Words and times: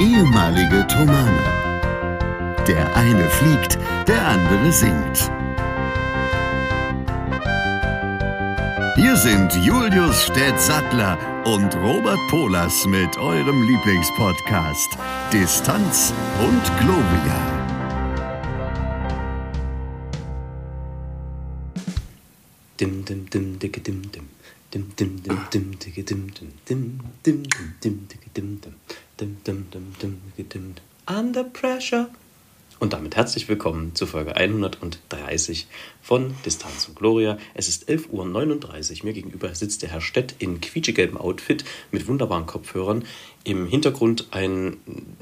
ehemalige 0.00 0.86
Tomane. 0.88 1.42
Der 2.66 2.94
eine 2.96 3.28
fliegt, 3.30 3.78
der 4.06 4.26
andere 4.26 4.72
singt. 4.72 5.30
Hier 8.96 9.16
sind 9.16 9.52
Julius 9.64 10.24
Städtsattler 10.24 11.18
und 11.44 11.74
Robert 11.76 12.18
Polas 12.28 12.86
mit 12.86 13.16
eurem 13.18 13.62
Lieblingspodcast 13.62 14.98
Distanz 15.32 16.12
und 16.40 16.62
Globia. 16.80 17.56
Dim 22.80 23.04
dim 23.04 23.30
dim 23.30 23.58
dicke 23.58 23.80
dim 23.80 24.02
dim. 24.12 24.28
Dim 24.74 24.92
dim 24.98 25.22
dim 25.22 25.38
dim 25.52 25.78
dicke 25.78 26.02
dim 26.02 26.32
dim. 26.34 26.52
Dim 26.68 26.98
dim 27.24 27.42
dim 27.44 27.74
dim 27.82 28.08
dicke 28.08 28.30
dim 28.34 28.60
dim. 28.60 28.74
Dim 29.18 29.38
dim 29.46 29.66
dim 29.72 29.94
dim 30.02 30.20
dim. 30.36 30.74
Under 31.08 31.42
pressure. 31.42 32.10
Und 32.80 32.92
damit 32.92 33.16
herzlich 33.16 33.48
willkommen 33.48 33.94
zu 33.94 34.06
Folge 34.06 34.36
130 34.36 35.66
von 36.02 36.34
Distanz 36.44 36.86
und 36.88 36.96
Gloria. 36.96 37.38
Es 37.54 37.66
ist 37.66 37.88
11.39 37.88 38.10
Uhr. 38.98 39.04
Mir 39.06 39.14
gegenüber 39.14 39.54
sitzt 39.54 39.80
der 39.80 39.88
Herr 39.88 40.02
Stett 40.02 40.34
in 40.38 40.60
quietschegelbem 40.60 41.16
Outfit 41.16 41.64
mit 41.92 42.06
wunderbaren 42.06 42.44
Kopfhörern. 42.44 43.06
Im 43.46 43.68
Hintergrund 43.68 44.26
ein, 44.32 44.78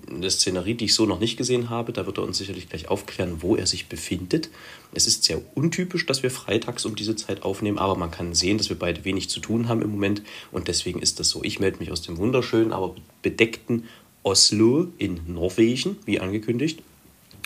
eine 0.09 0.31
Szenerie, 0.31 0.73
die 0.73 0.87
ich 0.87 0.95
so 0.95 1.05
noch 1.05 1.21
nicht 1.21 1.37
gesehen 1.37 1.69
habe. 1.69 1.93
Da 1.93 2.07
wird 2.07 2.17
er 2.17 2.25
uns 2.25 2.39
sicherlich 2.39 2.71
gleich 2.71 2.89
aufklären, 2.89 3.43
wo 3.43 3.55
er 3.55 3.67
sich 3.67 3.87
befindet. 3.87 4.49
Es 4.95 5.07
ist 5.07 5.25
sehr 5.25 5.43
untypisch, 5.55 6.07
dass 6.07 6.23
wir 6.23 6.31
freitags 6.31 6.87
um 6.87 6.97
diese 6.97 7.17
Zeit 7.17 7.43
aufnehmen, 7.43 7.77
aber 7.77 7.97
man 7.97 8.11
kann 8.11 8.35
sehen, 8.35 8.57
dass 8.57 8.71
wir 8.71 8.79
beide 8.79 9.05
wenig 9.05 9.29
zu 9.29 9.41
tun 9.41 9.69
haben 9.69 9.83
im 9.83 9.91
Moment. 9.91 10.23
Und 10.53 10.69
deswegen 10.69 11.03
ist 11.03 11.21
das 11.21 11.29
so. 11.29 11.45
Ich 11.45 11.61
melde 11.61 11.81
mich 11.81 11.93
aus 11.93 12.01
dem 12.01 12.17
wunderschönen, 12.17 12.73
aber 12.73 12.95
bedeckten 13.21 13.85
Oslo 14.23 14.89
in 14.97 15.21
Norwegen, 15.27 15.99
wie 16.07 16.19
angekündigt. 16.19 16.81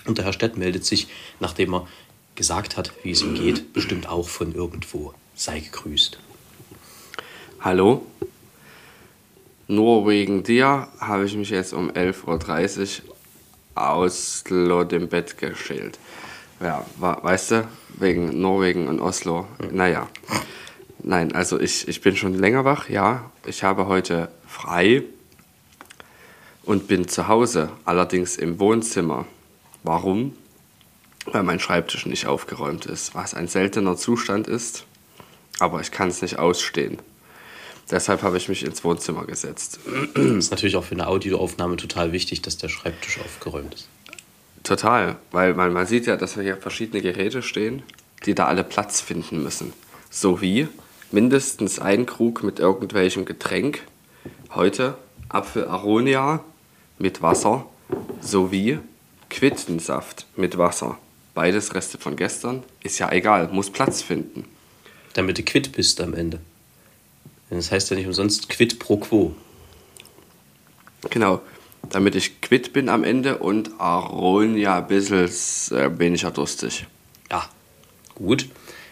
Und 0.07 0.19
der 0.19 0.27
Herr 0.27 0.33
Stett 0.33 0.57
meldet 0.57 0.85
sich, 0.85 1.09
nachdem 1.41 1.75
er 1.75 1.89
gesagt 2.37 2.77
hat, 2.77 2.93
wie 3.03 3.11
es 3.11 3.23
ihm 3.23 3.35
geht, 3.35 3.73
bestimmt 3.73 4.09
auch 4.09 4.29
von 4.29 4.55
irgendwo. 4.55 5.13
Sei 5.35 5.59
gegrüßt. 5.59 6.21
Hallo. 7.59 8.07
Nur 9.71 10.09
wegen 10.09 10.43
dir 10.43 10.89
habe 10.99 11.27
ich 11.27 11.37
mich 11.37 11.51
jetzt 11.51 11.75
um 11.75 11.91
11.30 11.91 13.03
Uhr 13.05 13.15
aus 13.75 14.43
dem 14.45 15.09
Bett 15.09 15.37
geschält. 15.37 15.99
Ja, 16.59 16.87
weißt 16.97 17.51
du, 17.51 17.69
wegen 17.99 18.41
Norwegen 18.41 18.89
und 18.89 18.99
Oslo. 18.99 19.47
Naja. 19.71 20.09
Nein, 21.01 21.33
also 21.35 21.61
ich, 21.61 21.87
ich 21.87 22.01
bin 22.01 22.17
schon 22.17 22.33
länger 22.33 22.65
wach, 22.65 22.89
ja. 22.89 23.31
Ich 23.45 23.63
habe 23.63 23.87
heute 23.87 24.31
frei 24.47 25.03
und 26.65 26.89
bin 26.89 27.07
zu 27.07 27.29
Hause, 27.29 27.69
allerdings 27.85 28.37
im 28.37 28.59
Wohnzimmer. 28.59 29.27
Warum? 29.83 30.35
Weil 31.27 31.43
mein 31.43 31.61
Schreibtisch 31.61 32.07
nicht 32.07 32.27
aufgeräumt 32.27 32.87
ist, 32.87 33.15
was 33.15 33.35
ein 33.35 33.49
seltener 33.49 33.99
Zustand 33.99 34.49
ist, 34.49 34.87
aber 35.61 35.83
ich 35.83 35.91
kann 35.91 36.09
es 36.09 36.23
nicht 36.23 36.39
ausstehen. 36.39 36.99
Deshalb 37.91 38.23
habe 38.23 38.37
ich 38.37 38.49
mich 38.49 38.65
ins 38.65 38.85
Wohnzimmer 38.85 39.25
gesetzt. 39.25 39.81
Das 40.15 40.25
ist 40.25 40.51
natürlich 40.51 40.77
auch 40.77 40.85
für 40.85 40.95
eine 40.95 41.07
Audioaufnahme 41.07 41.77
total 41.77 42.13
wichtig, 42.13 42.43
dass 42.43 42.59
der 42.59 42.69
Schreibtisch 42.69 43.19
aufgeräumt 43.21 43.75
ist. 43.75 43.89
Total, 44.63 45.17
weil 45.31 45.55
man, 45.55 45.73
man 45.73 45.87
sieht 45.87 46.07
ja, 46.07 46.17
dass 46.17 46.35
hier 46.35 46.57
verschiedene 46.57 47.01
Geräte 47.01 47.43
stehen, 47.43 47.83
die 48.27 48.35
da 48.35 48.47
alle 48.47 48.65
Platz 48.65 49.01
finden 49.01 49.43
müssen. 49.43 49.73
Sowie 50.11 50.69
mindestens 51.11 51.79
ein 51.79 52.05
Krug 52.05 52.43
mit 52.43 52.59
irgendwelchem 52.59 53.25
Getränk. 53.25 53.83
Heute 54.55 54.97
Apfel 55.29 55.69
Aronia 55.69 56.45
mit 56.99 57.23
Wasser 57.23 57.67
sowie 58.21 58.79
Quittensaft 59.31 60.27
mit 60.37 60.59
Wasser. 60.59 60.99
Beides 61.35 61.75
Reste 61.75 61.99
von 61.99 62.17
gestern. 62.17 62.63
Ist 62.83 62.99
ja 62.99 63.11
egal, 63.13 63.49
muss 63.49 63.71
Platz 63.71 64.03
finden. 64.03 64.45
Damit 65.15 65.39
du 65.39 65.43
quitt 65.43 65.73
bist 65.73 66.01
am 66.01 66.15
Ende. 66.15 66.41
Das 67.51 67.71
heißt 67.71 67.91
ja 67.91 67.97
nicht 67.97 68.07
umsonst 68.07 68.49
quid 68.49 68.79
pro 68.79 68.99
quo. 68.99 69.35
Genau, 71.11 71.41
damit 71.89 72.15
ich 72.15 72.41
quitt 72.41 72.73
bin 72.73 72.89
am 72.89 73.05
Ende 73.05 73.39
und 73.39 73.81
Aronia 73.81 74.79
ein 74.79 74.87
bisschen 74.89 75.27
äh, 75.77 75.99
weniger 75.99 76.31
durstig. 76.31 76.87
Ja, 77.31 77.49
gut, 78.15 78.49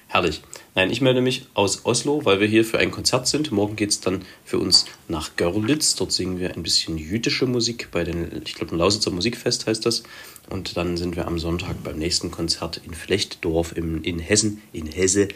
herrlich. 0.08 0.42
Nein, 0.74 0.90
ich 0.90 1.00
melde 1.00 1.22
mich 1.22 1.46
aus 1.54 1.86
Oslo, 1.86 2.26
weil 2.26 2.38
wir 2.38 2.46
hier 2.46 2.62
für 2.62 2.78
ein 2.78 2.90
Konzert 2.90 3.26
sind. 3.26 3.50
Morgen 3.50 3.76
geht 3.76 3.90
es 3.90 4.00
dann 4.00 4.26
für 4.44 4.58
uns 4.58 4.84
nach 5.08 5.34
Görlitz. 5.36 5.94
Dort 5.94 6.12
singen 6.12 6.38
wir 6.38 6.54
ein 6.54 6.62
bisschen 6.62 6.98
jüdische 6.98 7.46
Musik 7.46 7.88
bei 7.92 8.04
den, 8.04 8.42
ich 8.44 8.54
glaube, 8.54 8.76
Lausitzer 8.76 9.10
Musikfest 9.10 9.66
heißt 9.66 9.86
das. 9.86 10.02
Und 10.50 10.76
dann 10.76 10.98
sind 10.98 11.16
wir 11.16 11.26
am 11.26 11.38
Sonntag 11.38 11.82
beim 11.82 11.98
nächsten 11.98 12.30
Konzert 12.30 12.82
in 12.84 12.92
Flechtdorf 12.92 13.74
im, 13.74 14.02
in 14.02 14.18
Hessen, 14.18 14.60
in 14.74 14.86
Hesse. 14.86 15.28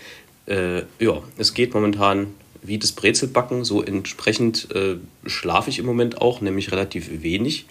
Äh, 0.45 0.83
ja, 0.99 1.23
es 1.39 1.55
geht 1.55 1.73
momentan 1.73 2.35
wie 2.63 2.79
das 2.79 2.93
Brezelbacken, 2.93 3.65
so 3.65 3.83
entsprechend 3.83 4.71
äh, 4.75 4.97
schlafe 5.27 5.71
ich 5.71 5.79
im 5.79 5.87
Moment 5.87 6.21
auch, 6.21 6.41
nämlich 6.41 6.73
relativ 6.73 7.23
wenig. 7.23 7.67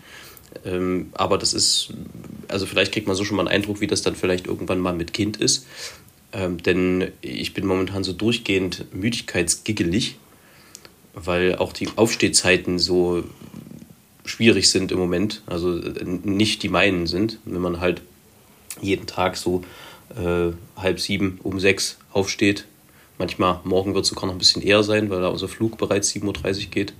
Ähm, 0.65 1.09
aber 1.13 1.37
das 1.37 1.53
ist, 1.53 1.93
also 2.47 2.65
vielleicht 2.65 2.91
kriegt 2.91 3.07
man 3.07 3.15
so 3.15 3.23
schon 3.23 3.37
mal 3.37 3.47
einen 3.47 3.55
Eindruck, 3.55 3.81
wie 3.81 3.87
das 3.87 4.01
dann 4.01 4.15
vielleicht 4.15 4.47
irgendwann 4.47 4.79
mal 4.79 4.93
mit 4.93 5.13
Kind 5.13 5.37
ist. 5.37 5.67
Ähm, 6.31 6.61
denn 6.61 7.11
ich 7.21 7.53
bin 7.53 7.65
momentan 7.65 8.03
so 8.03 8.13
durchgehend 8.13 8.93
müdigkeitsgiggelig, 8.93 10.17
weil 11.13 11.55
auch 11.55 11.73
die 11.73 11.89
Aufstehzeiten 11.95 12.79
so 12.79 13.23
schwierig 14.25 14.69
sind 14.69 14.91
im 14.91 14.99
Moment. 14.99 15.41
Also 15.45 15.77
äh, 15.77 16.03
nicht 16.03 16.63
die 16.63 16.69
meinen 16.69 17.07
sind. 17.07 17.39
Wenn 17.45 17.61
man 17.61 17.79
halt 17.79 18.01
jeden 18.81 19.07
Tag 19.07 19.37
so 19.37 19.63
äh, 20.15 20.51
halb 20.75 20.99
sieben, 20.99 21.39
um 21.43 21.59
sechs 21.59 21.97
aufsteht. 22.11 22.65
Manchmal 23.19 23.59
morgen 23.65 23.93
wird 23.93 24.05
es 24.05 24.09
sogar 24.09 24.25
noch 24.25 24.33
ein 24.33 24.39
bisschen 24.39 24.61
eher 24.61 24.81
sein, 24.81 25.09
weil 25.09 25.21
da 25.21 25.27
unser 25.27 25.49
Flug 25.49 25.77
bereits 25.77 26.11
7.30 26.15 26.23
Uhr 26.65 26.71
geht. 26.71 26.93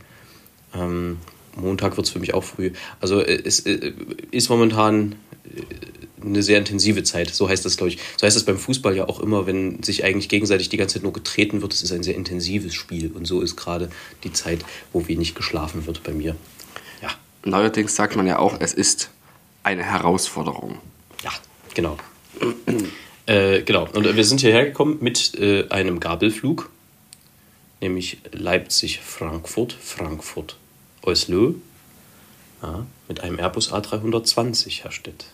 Ähm, 0.75 1.17
Montag 1.55 1.95
wird 1.95 2.05
es 2.05 2.11
für 2.11 2.19
mich 2.19 2.33
auch 2.33 2.43
früh. 2.43 2.71
Also 2.99 3.21
äh, 3.21 3.41
es 3.43 3.61
äh, 3.61 3.93
ist 4.29 4.49
momentan 4.49 5.15
äh, 5.45 6.25
eine 6.25 6.43
sehr 6.43 6.57
intensive 6.57 7.03
Zeit. 7.03 7.33
So 7.33 7.47
heißt 7.47 7.63
das, 7.63 7.77
glaube 7.77 7.89
ich. 7.93 7.99
So 8.17 8.27
heißt 8.27 8.35
das 8.35 8.43
beim 8.43 8.57
Fußball 8.57 8.97
ja 8.97 9.07
auch 9.07 9.21
immer, 9.21 9.47
wenn 9.47 9.81
sich 9.81 10.03
eigentlich 10.03 10.27
gegenseitig 10.27 10.67
die 10.67 10.75
ganze 10.75 10.95
Zeit 10.95 11.03
nur 11.03 11.13
getreten 11.13 11.61
wird. 11.61 11.73
Es 11.73 11.83
ist 11.83 11.93
ein 11.93 12.03
sehr 12.03 12.15
intensives 12.15 12.75
Spiel. 12.75 13.11
Und 13.13 13.25
so 13.25 13.39
ist 13.39 13.55
gerade 13.55 13.89
die 14.25 14.33
Zeit, 14.33 14.65
wo 14.91 15.07
wenig 15.07 15.35
geschlafen 15.35 15.87
wird 15.87 16.03
bei 16.03 16.11
mir. 16.11 16.35
Ja. 17.01 17.09
Neuerdings 17.45 17.95
sagt 17.95 18.17
man 18.17 18.27
ja 18.27 18.39
auch, 18.39 18.59
es 18.59 18.73
ist 18.73 19.09
eine 19.63 19.83
Herausforderung. 19.83 20.79
Ja, 21.23 21.31
genau. 21.73 21.97
Äh, 23.29 23.61
genau. 23.61 23.87
Und 23.93 24.15
wir 24.15 24.25
sind 24.25 24.41
hierher 24.41 24.65
gekommen 24.65 24.97
mit 25.01 25.39
äh, 25.39 25.69
einem 25.69 25.99
Gabelflug, 25.99 26.69
nämlich 27.79 28.17
Leipzig-Frankfurt, 28.31 29.73
Frankfurt-Oslo. 29.73 31.55
Ja, 32.61 32.85
mit 33.07 33.21
einem 33.21 33.39
Airbus 33.39 33.71
A320, 33.71 34.83
Herr 34.83 34.91
Stett. 34.91 35.27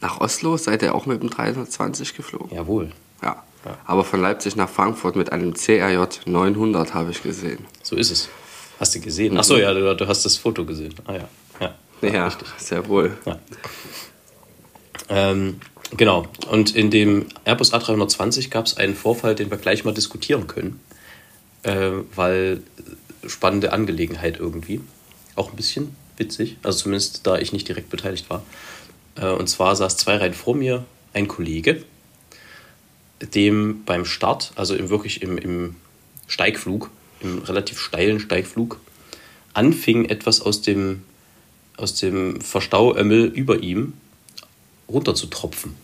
Nach 0.00 0.20
Oslo 0.20 0.56
seid 0.56 0.82
ihr 0.82 0.94
auch 0.94 1.06
mit 1.06 1.20
dem 1.20 1.30
320 1.30 2.14
geflogen? 2.14 2.54
Jawohl. 2.54 2.92
Ja. 3.22 3.42
ja. 3.64 3.78
Aber 3.84 4.04
von 4.04 4.20
Leipzig 4.20 4.56
nach 4.56 4.68
Frankfurt 4.68 5.16
mit 5.16 5.32
einem 5.32 5.54
CRJ 5.54 6.26
900 6.26 6.94
habe 6.94 7.10
ich 7.10 7.22
gesehen. 7.22 7.66
So 7.82 7.96
ist 7.96 8.10
es. 8.10 8.28
Hast 8.78 8.94
du 8.94 9.00
gesehen? 9.00 9.36
Achso, 9.36 9.56
ja, 9.56 9.74
du, 9.74 9.96
du, 9.96 10.06
hast 10.06 10.24
das 10.24 10.36
Foto 10.36 10.64
gesehen. 10.64 10.94
Ah 11.06 11.14
ja. 11.14 11.28
Ja, 11.60 11.74
ja, 12.02 12.08
ja 12.08 12.32
sehr 12.58 12.86
wohl. 12.88 13.16
Ähm, 15.08 15.60
genau. 15.96 16.26
Und 16.50 16.74
in 16.74 16.90
dem 16.90 17.26
Airbus 17.44 17.72
A320 17.72 18.50
gab 18.50 18.66
es 18.66 18.76
einen 18.76 18.94
Vorfall, 18.94 19.34
den 19.34 19.50
wir 19.50 19.58
gleich 19.58 19.84
mal 19.84 19.94
diskutieren 19.94 20.46
können. 20.46 20.80
Äh, 21.62 21.90
weil 22.14 22.62
spannende 23.26 23.72
Angelegenheit 23.72 24.38
irgendwie. 24.38 24.80
Auch 25.34 25.50
ein 25.50 25.56
bisschen 25.56 25.96
witzig. 26.16 26.56
Also 26.62 26.84
zumindest 26.84 27.26
da 27.26 27.38
ich 27.38 27.52
nicht 27.52 27.68
direkt 27.68 27.90
beteiligt 27.90 28.30
war. 28.30 28.44
Äh, 29.16 29.30
und 29.30 29.48
zwar 29.48 29.76
saß 29.76 29.96
zwei 29.96 30.16
Reihen 30.16 30.34
vor 30.34 30.54
mir 30.54 30.84
ein 31.12 31.28
Kollege, 31.28 31.82
dem 33.34 33.84
beim 33.84 34.04
Start, 34.04 34.52
also 34.56 34.74
im, 34.74 34.90
wirklich 34.90 35.22
im, 35.22 35.38
im 35.38 35.76
Steigflug, 36.26 36.90
im 37.20 37.38
relativ 37.38 37.80
steilen 37.80 38.20
Steigflug, 38.20 38.78
anfing 39.54 40.04
etwas 40.04 40.42
aus 40.42 40.60
dem, 40.60 41.02
aus 41.76 41.94
dem 41.94 42.40
Verstauömmel 42.40 43.24
über 43.24 43.62
ihm 43.62 43.94
runter 44.88 45.14
zu 45.14 45.26
tropfen. 45.26 45.74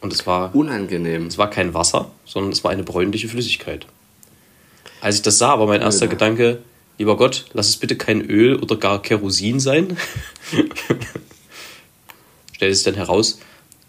Und 0.00 0.12
es 0.12 0.26
war. 0.26 0.54
Unangenehm. 0.54 1.26
Es 1.26 1.38
war 1.38 1.50
kein 1.50 1.74
Wasser, 1.74 2.10
sondern 2.24 2.52
es 2.52 2.62
war 2.64 2.70
eine 2.70 2.82
bräunliche 2.82 3.28
Flüssigkeit. 3.28 3.86
Als 5.00 5.16
ich 5.16 5.22
das 5.22 5.38
sah, 5.38 5.58
war 5.58 5.66
mein 5.66 5.80
erster 5.80 6.06
ja. 6.06 6.10
Gedanke: 6.10 6.62
Lieber 6.98 7.16
Gott, 7.16 7.46
lass 7.52 7.68
es 7.68 7.76
bitte 7.76 7.96
kein 7.96 8.20
Öl 8.20 8.56
oder 8.56 8.76
gar 8.76 9.02
Kerosin 9.02 9.60
sein. 9.60 9.96
stellte 12.56 12.74
sich 12.74 12.84
dann 12.84 12.94
heraus, 12.94 13.38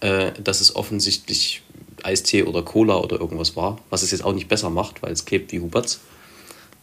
äh, 0.01 0.31
dass 0.43 0.61
es 0.61 0.75
offensichtlich 0.75 1.63
Eistee 2.03 2.43
oder 2.43 2.61
Cola 2.61 2.97
oder 2.97 3.19
irgendwas 3.19 3.55
war, 3.55 3.79
was 3.89 4.03
es 4.03 4.11
jetzt 4.11 4.23
auch 4.23 4.33
nicht 4.33 4.49
besser 4.49 4.69
macht, 4.69 5.01
weil 5.01 5.11
es 5.11 5.25
klebt 5.25 5.51
wie 5.51 5.59
Huberts. 5.59 6.01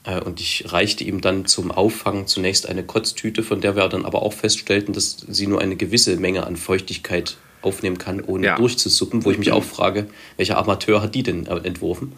Äh, 0.05 0.21
und 0.21 0.41
ich 0.41 0.73
reichte 0.73 1.05
ihm 1.05 1.21
dann 1.21 1.47
zum 1.47 1.71
Auffangen 1.71 2.27
zunächst 2.27 2.69
eine 2.69 2.85
Kotztüte, 2.85 3.43
von 3.43 3.61
der 3.61 3.77
wir 3.77 3.89
dann 3.89 4.07
aber 4.07 4.23
auch 4.23 4.33
feststellten, 4.33 4.95
dass 4.95 5.19
sie 5.29 5.47
nur 5.47 5.61
eine 5.61 5.77
gewisse 5.77 6.17
Menge 6.17 6.47
an 6.47 6.57
Feuchtigkeit 6.57 7.37
aufnehmen 7.65 7.99
kann, 7.99 8.21
ohne 8.21 8.47
Ja. 8.47 8.57
durchzusuppen, 8.57 9.25
wo 9.25 9.31
ich 9.31 9.39
mich 9.39 9.53
auch 9.53 9.65
frage, 9.65 10.07
welcher 10.37 10.59
Amateur 10.59 11.03
hat 11.03 11.15
die 11.15 11.23
denn 11.23 11.47
äh, 11.47 11.57
entworfen? 11.59 12.13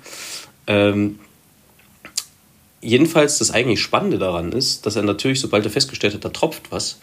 Ähm, 0.66 1.18
jedenfalls 2.80 3.38
das 3.38 3.50
eigentlich 3.50 3.80
Spannende 3.80 4.18
daran 4.18 4.52
ist, 4.52 4.86
dass 4.86 4.96
er 4.96 5.02
natürlich, 5.02 5.40
sobald 5.40 5.64
er 5.64 5.70
festgestellt 5.70 6.14
hat, 6.14 6.24
da 6.24 6.28
tropft 6.30 6.70
was, 6.70 6.98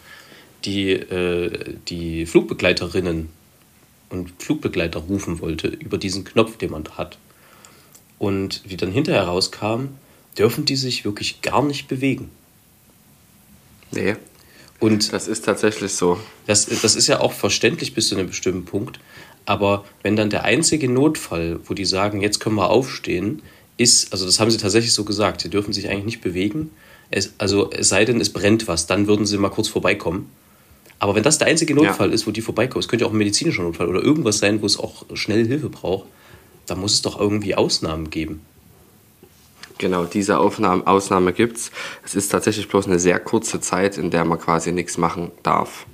die, 0.64 0.92
äh, 0.92 1.76
die 1.88 2.26
Flugbegleiterinnen 2.26 3.28
und 4.10 4.32
Flugbegleiter 4.42 5.00
rufen 5.00 5.40
wollte 5.40 5.68
über 5.68 5.98
diesen 5.98 6.24
Knopf, 6.24 6.56
den 6.56 6.70
man 6.70 6.84
da 6.84 6.96
hat. 6.96 7.18
Und 8.18 8.62
wie 8.64 8.76
dann 8.76 8.92
hinterher 8.92 9.24
rauskam, 9.24 9.88
dürfen 10.38 10.64
die 10.64 10.76
sich 10.76 11.04
wirklich 11.04 11.42
gar 11.42 11.62
nicht 11.62 11.88
bewegen. 11.88 12.30
Nee, 13.90 14.16
Und 14.84 15.12
das 15.12 15.28
ist 15.28 15.44
tatsächlich 15.44 15.92
so. 15.92 16.18
das, 16.46 16.66
das 16.66 16.94
ist 16.94 17.06
ja 17.06 17.20
auch 17.20 17.32
verständlich 17.32 17.94
bis 17.94 18.08
zu 18.08 18.16
einem 18.16 18.26
bestimmten 18.26 18.66
Punkt. 18.66 19.00
Aber 19.46 19.84
wenn 20.02 20.14
dann 20.14 20.30
der 20.30 20.44
einzige 20.44 20.90
Notfall, 20.90 21.60
wo 21.64 21.74
die 21.74 21.86
sagen, 21.86 22.20
jetzt 22.20 22.38
können 22.38 22.56
wir 22.56 22.68
aufstehen, 22.68 23.42
ist, 23.76 24.12
also 24.12 24.26
das 24.26 24.40
haben 24.40 24.50
sie 24.50 24.58
tatsächlich 24.58 24.92
so 24.92 25.04
gesagt, 25.04 25.40
sie 25.40 25.48
dürfen 25.48 25.72
sich 25.72 25.88
eigentlich 25.88 26.04
nicht 26.04 26.20
bewegen. 26.20 26.70
Es, 27.10 27.32
also 27.38 27.70
es 27.70 27.88
sei 27.88 28.04
denn, 28.04 28.20
es 28.20 28.30
brennt 28.30 28.68
was, 28.68 28.86
dann 28.86 29.06
würden 29.06 29.26
sie 29.26 29.38
mal 29.38 29.48
kurz 29.48 29.68
vorbeikommen. 29.68 30.30
Aber 30.98 31.14
wenn 31.14 31.22
das 31.22 31.38
der 31.38 31.48
einzige 31.48 31.74
Notfall 31.74 32.12
ist, 32.12 32.26
wo 32.26 32.30
die 32.30 32.40
vorbeikommen, 32.40 32.80
es 32.80 32.88
könnte 32.88 33.04
ja 33.04 33.08
auch 33.08 33.14
ein 33.14 33.18
medizinischer 33.18 33.62
Notfall 33.62 33.88
oder 33.88 34.02
irgendwas 34.02 34.38
sein, 34.38 34.62
wo 34.62 34.66
es 34.66 34.78
auch 34.78 35.04
schnell 35.14 35.46
Hilfe 35.46 35.70
braucht, 35.70 36.06
da 36.66 36.74
muss 36.74 36.94
es 36.94 37.02
doch 37.02 37.18
irgendwie 37.18 37.54
Ausnahmen 37.54 38.10
geben. 38.10 38.42
Genau, 39.78 40.04
diese 40.04 40.38
Aufnahme, 40.38 40.86
Ausnahme 40.86 41.32
gibt 41.32 41.56
es. 41.56 41.70
Es 42.04 42.14
ist 42.14 42.28
tatsächlich 42.28 42.68
bloß 42.68 42.86
eine 42.86 42.98
sehr 42.98 43.18
kurze 43.18 43.60
Zeit, 43.60 43.98
in 43.98 44.10
der 44.10 44.24
man 44.24 44.38
quasi 44.38 44.72
nichts 44.72 44.98
machen 44.98 45.32
darf. 45.42 45.86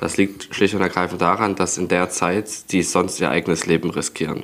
Das 0.00 0.16
liegt 0.16 0.54
schlicht 0.54 0.74
und 0.74 0.80
ergreifend 0.80 1.20
daran, 1.20 1.54
dass 1.54 1.78
in 1.78 1.88
der 1.88 2.08
Zeit 2.10 2.72
die 2.72 2.82
sonst 2.82 3.20
ihr 3.20 3.30
eigenes 3.30 3.66
Leben 3.66 3.90
riskieren. 3.90 4.42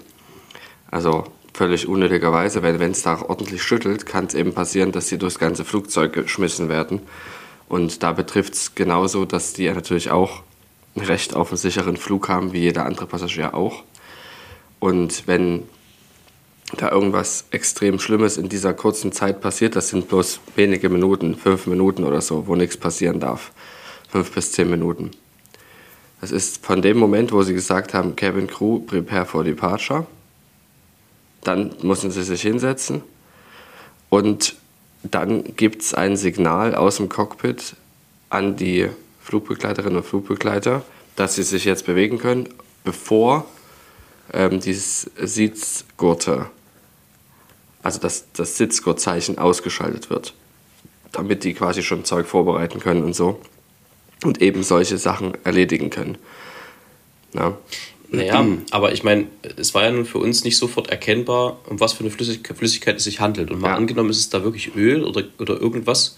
Also 0.90 1.24
völlig 1.54 1.88
unnötigerweise, 1.88 2.62
weil 2.62 2.78
wenn 2.80 2.92
es 2.92 3.02
da 3.02 3.20
ordentlich 3.22 3.62
schüttelt, 3.62 4.06
kann 4.06 4.26
es 4.26 4.34
eben 4.34 4.54
passieren, 4.54 4.92
dass 4.92 5.08
sie 5.08 5.18
durchs 5.18 5.38
ganze 5.38 5.64
Flugzeug 5.64 6.12
geschmissen 6.12 6.68
werden. 6.68 7.00
Und 7.68 8.02
da 8.02 8.12
betrifft 8.12 8.54
es 8.54 8.74
genauso, 8.74 9.24
dass 9.24 9.52
die 9.52 9.70
natürlich 9.70 10.10
auch 10.10 10.42
ein 10.96 11.02
Recht 11.02 11.34
auf 11.34 11.50
einen 11.50 11.58
sicheren 11.58 11.96
Flug 11.96 12.28
haben, 12.28 12.52
wie 12.52 12.60
jeder 12.60 12.86
andere 12.86 13.06
Passagier 13.06 13.54
auch. 13.54 13.84
Und 14.80 15.26
wenn 15.26 15.64
da 16.76 16.90
irgendwas 16.90 17.44
extrem 17.50 17.98
Schlimmes 17.98 18.36
in 18.36 18.48
dieser 18.48 18.74
kurzen 18.74 19.12
Zeit 19.12 19.40
passiert, 19.40 19.76
das 19.76 19.88
sind 19.88 20.08
bloß 20.08 20.40
wenige 20.56 20.88
Minuten, 20.88 21.34
fünf 21.34 21.66
Minuten 21.66 22.04
oder 22.04 22.20
so, 22.20 22.46
wo 22.46 22.54
nichts 22.54 22.76
passieren 22.76 23.20
darf. 23.20 23.52
Fünf 24.08 24.32
bis 24.32 24.52
zehn 24.52 24.68
Minuten. 24.70 25.10
Das 26.20 26.32
ist 26.32 26.64
von 26.64 26.82
dem 26.82 26.98
Moment, 26.98 27.32
wo 27.32 27.42
sie 27.42 27.54
gesagt 27.54 27.94
haben, 27.94 28.14
Cabin 28.16 28.46
Crew, 28.46 28.80
prepare 28.80 29.24
for 29.24 29.44
departure. 29.44 30.06
Dann 31.42 31.74
müssen 31.82 32.10
sie 32.10 32.22
sich 32.22 32.42
hinsetzen 32.42 33.02
und 34.10 34.56
dann 35.02 35.56
gibt 35.56 35.82
es 35.82 35.94
ein 35.94 36.16
Signal 36.16 36.74
aus 36.74 36.96
dem 36.96 37.08
Cockpit 37.08 37.74
an 38.28 38.56
die 38.56 38.88
Flugbegleiterinnen 39.22 39.96
und 39.96 40.04
Flugbegleiter, 40.04 40.82
dass 41.16 41.36
sie 41.36 41.42
sich 41.42 41.64
jetzt 41.64 41.86
bewegen 41.86 42.18
können, 42.18 42.48
bevor 42.84 43.46
ähm, 44.32 44.60
dieses 44.60 45.10
Sitzgurte, 45.16 46.46
also 47.82 47.98
das, 47.98 48.26
das 48.32 48.56
Sitzgurtzeichen 48.56 49.38
ausgeschaltet 49.38 50.10
wird, 50.10 50.34
damit 51.12 51.44
die 51.44 51.54
quasi 51.54 51.82
schon 51.82 52.04
Zeug 52.04 52.26
vorbereiten 52.26 52.80
können 52.80 53.02
und 53.04 53.14
so 53.14 53.40
und 54.24 54.42
eben 54.42 54.62
solche 54.62 54.98
Sachen 54.98 55.32
erledigen 55.44 55.90
können. 55.90 56.18
Ja. 57.32 57.56
Naja, 58.12 58.44
aber 58.72 58.92
ich 58.92 59.04
meine, 59.04 59.28
es 59.56 59.72
war 59.72 59.84
ja 59.84 59.92
nun 59.92 60.04
für 60.04 60.18
uns 60.18 60.42
nicht 60.42 60.58
sofort 60.58 60.90
erkennbar, 60.90 61.58
um 61.68 61.78
was 61.78 61.92
für 61.92 62.00
eine 62.00 62.10
Flüssig 62.10 62.40
Flüssigkeit 62.56 62.96
es 62.96 63.04
sich 63.04 63.20
handelt. 63.20 63.52
Und 63.52 63.60
mal 63.60 63.68
Ja. 63.68 63.76
angenommen, 63.76 64.10
ist 64.10 64.18
es 64.18 64.30
da 64.30 64.42
wirklich 64.42 64.74
Öl 64.74 65.04
oder, 65.04 65.22
oder 65.38 65.60
irgendwas. 65.60 66.16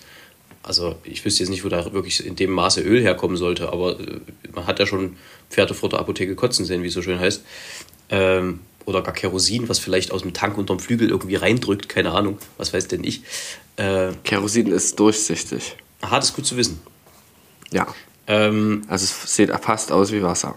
Also 0.62 0.94
ich 1.04 1.22
wüsste 1.24 1.42
jetzt 1.42 1.50
nicht, 1.50 1.64
wo 1.64 1.68
da 1.68 1.92
wirklich 1.92 2.24
in 2.24 2.34
dem 2.36 2.50
Maße 2.50 2.80
Öl 2.80 3.02
herkommen 3.02 3.36
sollte, 3.36 3.70
aber 3.70 4.00
äh, 4.00 4.20
man 4.54 4.66
hat 4.66 4.78
ja 4.78 4.86
schon 4.86 5.16
Pferde 5.50 5.74
vor 5.74 5.90
der 5.90 5.98
Apotheke 5.98 6.34
kotzen 6.34 6.64
sehen, 6.64 6.82
wie 6.82 6.86
es 6.86 6.94
so 6.94 7.02
schön 7.02 7.18
heißt. 7.18 7.42
Ähm, 8.08 8.60
oder 8.86 9.02
gar 9.02 9.14
Kerosin, 9.14 9.68
was 9.68 9.78
vielleicht 9.78 10.10
aus 10.12 10.22
dem 10.22 10.32
Tank 10.32 10.58
unterm 10.58 10.78
Flügel 10.80 11.08
irgendwie 11.08 11.36
reindrückt, 11.36 11.88
keine 11.88 12.12
Ahnung, 12.12 12.38
was 12.58 12.72
weiß 12.72 12.88
denn 12.88 13.04
ich. 13.04 13.22
Äh, 13.76 14.12
Kerosin 14.24 14.66
ist 14.72 14.98
durchsichtig. 14.98 15.76
aha, 16.00 16.16
das 16.18 16.30
ist 16.30 16.36
gut 16.36 16.46
zu 16.46 16.56
wissen. 16.56 16.80
Ja. 17.72 17.86
Ähm, 18.26 18.82
Also 18.88 19.04
es 19.04 19.34
sieht 19.36 19.50
fast 19.62 19.90
aus 19.92 20.12
wie 20.12 20.22
Wasser. 20.22 20.56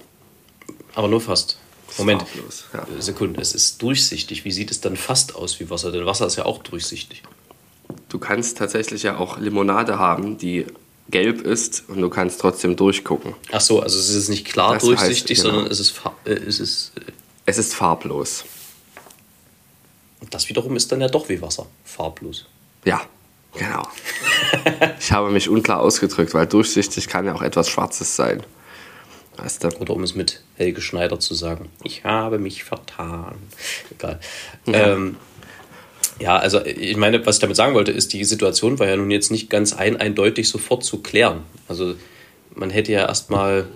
aber 0.95 1.07
nur 1.07 1.21
fast. 1.21 1.57
Moment, 1.97 2.23
farblos, 2.23 2.65
ja. 2.73 2.79
Äh, 2.97 3.01
Sekunde, 3.01 3.39
es 3.41 3.53
ist 3.55 3.81
durchsichtig. 3.81 4.43
Wie 4.43 4.51
sieht 4.51 4.69
es 4.71 4.81
dann 4.81 4.97
fast 4.97 5.35
aus 5.35 5.59
wie 5.59 5.69
Wasser? 5.69 5.91
Denn 5.91 6.05
Wasser 6.05 6.25
ist 6.27 6.35
ja 6.35 6.45
auch 6.45 6.61
durchsichtig. 6.63 7.23
Du 8.09 8.19
kannst 8.19 8.57
tatsächlich 8.57 9.03
ja 9.03 9.17
auch 9.17 9.37
Limonade 9.39 9.97
haben, 9.99 10.37
die 10.37 10.65
gelb 11.09 11.41
ist 11.41 11.83
und 11.87 12.01
du 12.01 12.09
kannst 12.09 12.41
trotzdem 12.41 12.75
durchgucken. 12.75 13.35
Ach 13.51 13.61
so, 13.61 13.79
also 13.81 13.97
es 13.99 14.09
ist 14.09 14.27
nicht 14.29 14.45
klar 14.45 14.73
Das 14.73 14.83
durchsichtig, 14.83 15.37
heißt, 15.37 15.43
genau. 15.43 15.55
sondern 15.57 15.71
es 15.71 15.79
ist, 15.79 15.93
äh, 16.25 16.31
es 16.33 16.59
ist 16.59 16.91
äh, 16.97 17.01
Es 17.45 17.57
ist 17.57 17.75
farblos. 17.75 18.45
das 20.31 20.49
wiederum 20.49 20.75
ist 20.75 20.91
dann 20.91 21.01
ja 21.01 21.07
doch 21.07 21.29
wie 21.29 21.41
Wasser, 21.41 21.67
farblos. 21.83 22.45
Ja, 22.83 23.01
genau. 23.53 23.87
ich 24.99 25.11
habe 25.11 25.29
mich 25.29 25.49
unklar 25.49 25.79
ausgedrückt, 25.79 26.33
weil 26.33 26.47
durchsichtig 26.47 27.07
kann 27.07 27.25
ja 27.25 27.35
auch 27.35 27.43
etwas 27.43 27.69
Schwarzes 27.69 28.15
sein. 28.15 28.43
Weißt 29.37 29.63
du? 29.63 29.69
Oder 29.79 29.93
um 29.93 30.03
es 30.03 30.15
mit 30.15 30.41
Helge 30.55 30.81
Schneider 30.81 31.19
zu 31.19 31.33
sagen, 31.33 31.69
ich 31.83 32.03
habe 32.03 32.39
mich 32.39 32.63
vertan. 32.63 33.35
Egal. 33.91 34.19
Ja. 34.65 34.93
Ähm, 34.93 35.17
ja, 36.19 36.37
also 36.37 36.63
ich 36.63 36.95
meine, 36.95 37.25
was 37.25 37.35
ich 37.35 37.41
damit 37.41 37.57
sagen 37.57 37.75
wollte, 37.75 37.91
ist, 37.91 38.13
die 38.13 38.23
Situation 38.23 38.79
war 38.79 38.87
ja 38.87 38.95
nun 38.95 39.11
jetzt 39.11 39.31
nicht 39.31 39.49
ganz 39.49 39.73
ein 39.73 39.97
eindeutig 39.97 40.47
sofort 40.47 40.83
zu 40.83 41.01
klären. 41.01 41.43
Also 41.67 41.95
man 42.53 42.69
hätte 42.69 42.93
ja 42.93 43.05
erstmal 43.05 43.67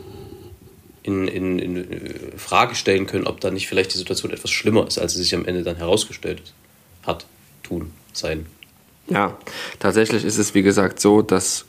in, 1.03 1.27
in, 1.27 1.59
in 1.59 1.91
äh, 1.91 2.37
Frage 2.37 2.75
stellen 2.75 3.05
können, 3.05 3.27
ob 3.27 3.39
da 3.39 3.51
nicht 3.51 3.67
vielleicht 3.67 3.93
die 3.93 3.97
Situation 3.97 4.31
etwas 4.31 4.51
schlimmer 4.51 4.87
ist, 4.87 4.97
als 4.97 5.13
sie 5.13 5.23
sich 5.23 5.33
am 5.35 5.45
Ende 5.45 5.63
dann 5.63 5.77
herausgestellt 5.77 6.41
hat, 7.05 7.25
tun, 7.63 7.91
sein. 8.13 8.45
Ja, 9.07 9.37
tatsächlich 9.79 10.23
ist 10.23 10.37
es 10.37 10.53
wie 10.53 10.61
gesagt 10.61 10.99
so, 10.99 11.21
dass 11.21 11.65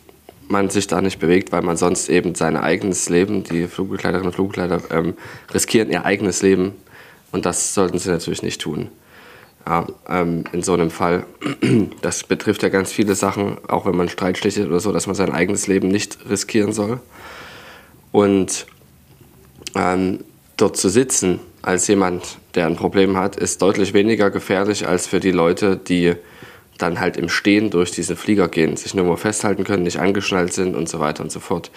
man 0.48 0.68
sich 0.68 0.86
da 0.88 1.00
nicht 1.00 1.20
bewegt, 1.20 1.52
weil 1.52 1.62
man 1.62 1.76
sonst 1.76 2.08
eben 2.08 2.34
sein 2.34 2.56
eigenes 2.56 3.08
Leben, 3.08 3.44
die 3.44 3.66
Flugbegleiterinnen 3.66 4.26
und 4.26 4.34
Flugbegleiter 4.34 4.82
ähm, 4.90 5.14
riskieren 5.54 5.90
ihr 5.90 6.04
eigenes 6.04 6.42
Leben 6.42 6.74
und 7.32 7.46
das 7.46 7.72
sollten 7.72 7.98
sie 7.98 8.10
natürlich 8.10 8.42
nicht 8.42 8.60
tun. 8.60 8.88
Ja, 9.66 9.86
ähm, 10.08 10.44
in 10.52 10.62
so 10.62 10.72
einem 10.72 10.90
Fall, 10.90 11.24
das 12.02 12.24
betrifft 12.24 12.62
ja 12.62 12.68
ganz 12.68 12.90
viele 12.90 13.14
Sachen, 13.14 13.58
auch 13.68 13.86
wenn 13.86 13.96
man 13.96 14.08
Streit 14.08 14.38
schlichtet 14.38 14.66
oder 14.66 14.80
so, 14.80 14.90
dass 14.90 15.06
man 15.06 15.14
sein 15.14 15.32
eigenes 15.32 15.66
Leben 15.66 15.88
nicht 15.88 16.18
riskieren 16.28 16.72
soll. 16.72 17.00
Und 18.10 18.66
ähm, 19.74 20.24
dort 20.56 20.76
zu 20.76 20.88
sitzen 20.88 21.40
als 21.62 21.86
jemand, 21.88 22.38
der 22.54 22.66
ein 22.66 22.76
Problem 22.76 23.16
hat, 23.16 23.36
ist 23.36 23.62
deutlich 23.62 23.92
weniger 23.92 24.30
gefährlich 24.30 24.86
als 24.86 25.06
für 25.06 25.20
die 25.20 25.30
Leute, 25.30 25.76
die 25.76 26.14
dann 26.78 27.00
halt 27.00 27.16
im 27.16 27.28
Stehen 27.28 27.70
durch 27.70 27.90
diesen 27.90 28.16
Flieger 28.16 28.48
gehen, 28.48 28.76
sich 28.76 28.94
nur 28.94 29.04
mal 29.04 29.16
festhalten 29.16 29.64
können, 29.64 29.82
nicht 29.82 30.00
angeschnallt 30.00 30.52
sind 30.52 30.74
und 30.74 30.88
so 30.88 30.98
weiter 31.00 31.22
und 31.22 31.30
so 31.30 31.40
fort. 31.40 31.70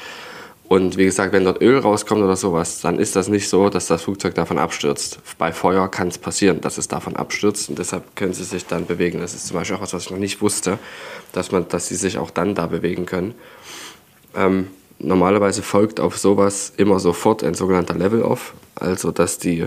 Und 0.70 0.98
wie 0.98 1.06
gesagt, 1.06 1.34
wenn 1.34 1.44
dort 1.44 1.62
Öl 1.62 1.78
rauskommt 1.78 2.24
oder 2.24 2.38
sowas, 2.38 2.80
dann 2.82 2.98
ist 2.98 3.16
das 3.16 3.28
nicht 3.28 3.50
so, 3.50 3.70
dass 3.70 3.88
das 3.88 4.04
Flugzeug 4.04 4.34
davon 4.34 4.58
abstürzt. 4.58 5.20
Bei 5.38 5.52
Feuer 5.52 5.92
kann 5.92 6.08
es 6.08 6.18
passieren, 6.18 6.62
dass 6.62 6.78
es 6.78 6.88
davon 6.88 7.16
abstürzt 7.16 7.70
und 7.70 7.78
deshalb 7.78 8.16
können 8.16 8.34
sie 8.34 8.46
sich 8.46 8.66
dann 8.66 8.86
bewegen. 8.86 9.20
Das 9.20 9.36
ist 9.36 9.48
zum 9.48 9.58
Beispiel 9.58 9.76
auch 9.76 9.82
was, 9.82 9.94
was 9.94 10.06
ich 10.06 10.12
noch 10.12 10.18
nicht 10.18 10.42
wusste, 10.42 10.80
dass, 11.34 11.52
man, 11.52 11.68
dass 11.68 11.90
sie 11.90 11.96
sich 11.96 12.18
auch 12.18 12.32
dann 12.32 12.56
da 12.56 12.66
bewegen 12.68 13.06
können. 13.06 13.36
Ähm, 14.36 14.68
normalerweise 15.04 15.62
folgt 15.62 16.00
auf 16.00 16.18
sowas 16.18 16.74
immer 16.78 17.00
sofort 17.00 17.44
ein 17.44 17.54
sogenannter 17.54 17.96
Level-Off, 17.96 18.54
also 18.76 19.12
dass 19.12 19.38
die 19.38 19.66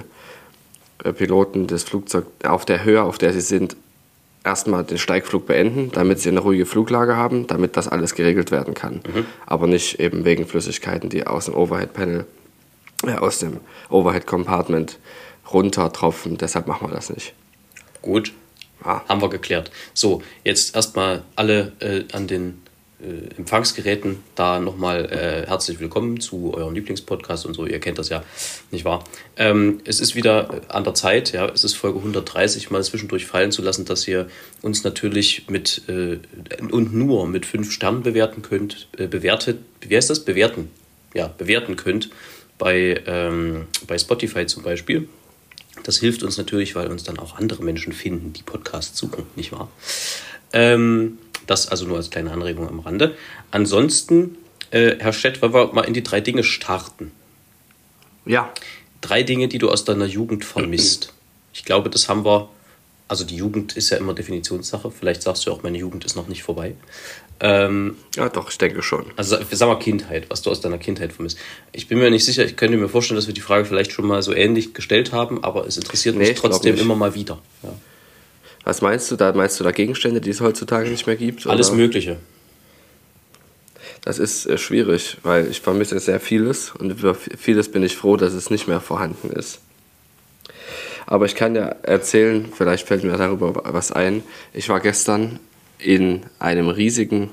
äh, 1.05 1.13
Piloten 1.13 1.67
das 1.67 1.85
Flugzeug 1.85 2.27
auf 2.45 2.65
der 2.65 2.85
Höhe, 2.85 3.03
auf 3.03 3.19
der 3.19 3.33
sie 3.33 3.41
sind, 3.41 3.77
erstmal 4.45 4.85
den 4.85 4.99
Steigflug 4.99 5.47
beenden, 5.47 5.91
damit 5.93 6.21
sie 6.21 6.29
eine 6.29 6.41
ruhige 6.41 6.67
Fluglage 6.67 7.17
haben, 7.17 7.47
damit 7.49 7.77
das 7.77 7.89
alles 7.89 8.15
geregelt 8.15 8.51
werden 8.53 8.75
kann. 8.75 9.01
Aber 9.45 9.67
nicht 9.67 9.99
eben 9.99 10.25
wegen 10.25 10.47
Flüssigkeiten, 10.47 11.11
die 11.11 11.27
aus 11.27 11.47
dem 11.47 11.55
Overhead-Panel, 11.55 12.25
äh, 13.05 13.15
aus 13.15 13.41
dem 13.41 13.59
Overhead-Compartment 13.91 14.99
runtertropfen. 15.53 16.39
Deshalb 16.39 16.67
machen 16.69 16.89
wir 16.89 16.95
das 16.95 17.11
nicht. 17.11 17.35
Gut, 18.03 18.33
Ah. 18.85 19.01
haben 19.09 19.21
wir 19.21 19.29
geklärt. 19.31 19.71
So, 19.95 20.23
jetzt 20.45 20.77
erstmal 20.77 21.23
alle 21.35 21.73
äh, 21.81 22.05
an 22.13 22.29
den 22.29 22.63
äh, 23.03 23.35
Empfangsgeräten 23.37 24.23
da 24.35 24.59
nochmal 24.59 25.05
äh, 25.07 25.47
herzlich 25.47 25.81
willkommen 25.81 26.21
zu 26.21 26.55
eurem 26.55 26.75
Lieblingspodcast 26.75 27.45
und 27.45 27.55
so. 27.55 27.67
Ihr 27.67 27.79
kennt 27.79 27.99
das 27.99 28.09
ja, 28.09 28.23
nicht 28.71 28.85
wahr? 28.85 29.05
Ähm, 29.37 29.81
es 29.85 30.01
ist 30.01 30.15
wieder 30.15 30.63
an 30.69 30.85
der 30.85 30.95
Zeit, 30.95 31.33
ja, 31.33 31.47
es 31.47 31.65
ist 31.65 31.75
Folge 31.75 31.99
130, 31.99 32.71
mal 32.71 32.83
zwischendurch 32.83 33.27
fallen 33.27 33.53
zu 33.53 33.63
lassen, 33.63 33.85
dass 33.85 34.09
ihr 34.09 34.29
uns 34.63 34.83
natürlich 34.85 35.49
mit 35.49 35.83
äh, 35.89 36.19
und 36.71 36.95
nur 36.95 37.27
mit 37.27 37.45
fünf 37.45 37.71
Sternen 37.71 38.03
bewerten 38.03 38.43
könnt, 38.43 38.89
äh, 38.97 39.07
bewertet, 39.07 39.59
wie 39.81 39.95
heißt 39.95 40.09
das? 40.09 40.25
Bewerten, 40.25 40.71
ja, 41.15 41.29
bewerten 41.29 41.77
könnt 41.77 42.11
bei, 42.57 43.03
ähm, 43.07 43.67
bei 43.87 43.99
Spotify 43.99 44.47
zum 44.47 44.63
Beispiel. 44.63 45.09
Das 45.85 45.99
hilft 45.99 46.23
uns 46.23 46.39
natürlich, 46.39 46.75
weil 46.75 46.91
uns 46.91 47.05
dann 47.05 47.19
auch 47.19 47.37
andere 47.37 47.63
Menschen 47.63 47.93
finden, 47.93 48.33
die 48.33 48.43
Podcasts 48.43 48.99
suchen, 48.99 49.27
nicht 49.37 49.53
wahr? 49.53 49.71
Ähm, 50.53 51.19
das 51.47 51.69
also 51.69 51.87
nur 51.87 51.97
als 51.97 52.11
kleine 52.11 52.33
Anregung 52.33 52.69
am 52.69 52.81
Rande. 52.81 53.17
Ansonsten, 53.51 54.37
äh, 54.71 54.97
Herr 54.99 55.13
Stett, 55.13 55.43
wollen 55.43 55.55
wir 55.55 55.73
mal 55.73 55.83
in 55.83 55.95
die 55.95 56.03
drei 56.03 56.21
Dinge 56.21 56.45
starten. 56.45 57.13
Ja. 58.25 58.53
Drei 59.01 59.23
Dinge, 59.23 59.49
die 59.49 59.59
du 59.59 59.71
aus 59.71 59.85
deiner 59.85 60.07
Jugend 60.07 60.45
vermisst. 60.45 61.13
Ich 61.53 61.65
glaube, 61.65 61.91
das 61.91 62.09
haben 62.09 62.25
wir. 62.25 62.49
Also 63.09 63.25
die 63.25 63.37
Jugend 63.37 63.77
ist 63.77 63.91
ja 63.91 63.99
immer 63.99 64.15
Definitionssache. 64.15 64.91
Vielleicht 64.91 65.23
sagst 65.23 65.47
du 65.47 65.53
auch, 65.53 65.63
meine 65.63 65.79
Jugend 65.79 66.05
ist 66.05 66.17
noch 66.17 66.27
nicht 66.27 66.43
vorbei. 66.43 66.75
Ähm, 67.39 67.97
ja, 68.17 68.29
doch, 68.29 68.51
ich 68.51 68.59
denke 68.59 68.83
schon. 68.83 69.05
Also 69.15 69.37
sag 69.51 69.69
mal 69.69 69.79
Kindheit, 69.79 70.29
was 70.31 70.43
du 70.43 70.51
aus 70.51 70.61
deiner 70.61 70.79
Kindheit 70.79 71.13
vermisst. 71.13 71.39
Ich 71.73 71.87
bin 71.87 71.99
mir 71.99 72.11
nicht 72.11 72.25
sicher, 72.25 72.45
ich 72.45 72.57
könnte 72.57 72.77
mir 72.79 72.89
vorstellen, 72.89 73.17
dass 73.17 73.27
wir 73.27 73.35
die 73.35 73.43
Frage 73.43 73.65
vielleicht 73.65 73.93
schon 73.93 74.07
mal 74.07 74.23
so 74.23 74.33
ähnlich 74.33 74.75
gestellt 74.75 75.13
haben, 75.13 75.45
aber 75.45 75.67
es 75.67 75.77
interessiert 75.77 76.17
Nee, 76.17 76.29
mich 76.29 76.39
trotzdem 76.39 76.77
immer 76.79 76.97
mal 76.97 77.15
wieder. 77.15 77.39
Ja. 77.63 77.75
Was 78.67 78.83
meinst 78.83 79.09
du 79.13 79.17
da? 79.17 79.33
Meinst 79.33 79.61
du 79.61 79.65
da 79.65 79.71
Gegenstände, 79.71 80.21
die 80.21 80.31
es 80.31 80.41
heutzutage 80.41 80.91
nicht 80.91 81.07
mehr 81.07 81.15
gibt? 81.15 81.47
Alles 81.47 81.69
oder? 81.69 81.77
Mögliche. 81.77 82.17
Das 84.03 84.19
ist 84.19 84.45
äh, 84.47 84.59
schwierig, 84.59 85.19
weil 85.23 85.49
ich 85.49 85.61
vermisse 85.61 86.01
sehr 86.01 86.19
vieles 86.19 86.73
und 86.73 86.91
über 86.91 87.15
vieles 87.15 87.71
bin 87.71 87.85
ich 87.85 87.97
froh, 87.97 88.17
dass 88.17 88.33
es 88.33 88.51
nicht 88.51 88.67
mehr 88.67 88.81
vorhanden 88.81 89.31
ist. 89.31 89.61
Aber 91.07 91.27
ich 91.27 91.37
kann 91.37 91.55
ja 91.55 91.67
erzählen, 91.83 92.49
vielleicht 92.53 92.89
fällt 92.89 93.05
mir 93.05 93.17
darüber 93.17 93.63
was 93.73 93.93
ein. 93.93 94.25
Ich 94.53 94.69
war 94.69 94.81
gestern 94.81 95.39
in 95.79 96.27
einem 96.41 96.69
riesigen 96.69 97.31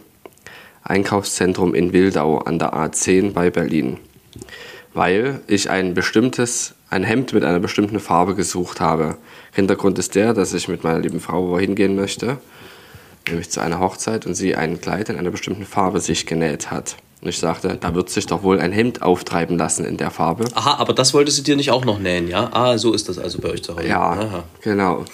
Einkaufszentrum 0.84 1.74
in 1.74 1.94
Wildau 1.94 2.38
an 2.38 2.60
der 2.60 2.76
A10 2.76 3.32
bei 3.32 3.50
Berlin, 3.50 3.98
weil 4.94 5.42
ich 5.48 5.72
ein 5.72 5.96
bestimmtes, 5.96 6.76
ein 6.94 7.04
Hemd 7.04 7.34
mit 7.34 7.44
einer 7.44 7.60
bestimmten 7.60 8.00
Farbe 8.00 8.36
gesucht 8.36 8.80
habe. 8.80 9.18
Hintergrund 9.52 10.00
ist 10.00 10.16
der, 10.16 10.34
dass 10.34 10.54
ich 10.54 10.68
mit 10.68 10.84
meiner 10.84 11.00
lieben 11.00 11.20
Frau 11.20 11.50
wohin 11.50 11.76
gehen 11.76 11.96
möchte 11.96 12.38
nämlich 13.30 13.50
zu 13.50 13.62
einer 13.62 13.80
Hochzeit 13.80 14.26
und 14.26 14.36
sie 14.36 14.56
ein 14.56 14.82
Kleid 14.82 15.10
in 15.10 15.18
einer 15.18 15.32
bestimmten 15.32 15.66
Farbe 15.66 16.00
sich 16.00 16.26
genäht 16.26 16.72
hat. 16.72 16.98
Und 17.22 17.30
ich 17.30 17.38
sagte, 17.38 17.78
da 17.80 17.96
wird 17.96 18.10
sich 18.10 18.26
doch 18.26 18.44
wohl 18.44 18.60
ein 18.60 18.74
Hemd 18.74 19.02
auftreiben 19.02 19.58
lassen 19.58 19.86
in 19.86 19.96
der 19.96 20.12
Farbe. 20.12 20.46
Aha, 20.56 20.76
aber 20.76 20.94
das 20.94 21.14
wollte 21.14 21.32
sie 21.32 21.44
dir 21.44 21.56
nicht 21.56 21.72
auch 21.72 21.86
noch 21.86 22.00
nähen, 22.00 22.28
ja? 22.28 22.50
Ah, 22.52 22.78
so 22.78 22.94
ist 22.94 23.08
das 23.08 23.18
also 23.18 23.40
bei 23.40 23.50
euch 23.50 23.64
zu 23.64 23.76
Hause. 23.76 23.88
Ja, 23.88 24.12
Aha. 24.12 24.44
genau. 24.62 25.06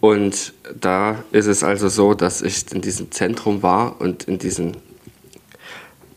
Und 0.00 0.52
da 0.78 1.24
ist 1.32 1.46
es 1.46 1.64
also 1.64 1.88
so, 1.88 2.12
dass 2.12 2.42
ich 2.42 2.70
in 2.72 2.82
diesem 2.82 3.10
Zentrum 3.10 3.62
war 3.62 4.00
und 4.00 4.24
in 4.24 4.38
diesen 4.38 4.76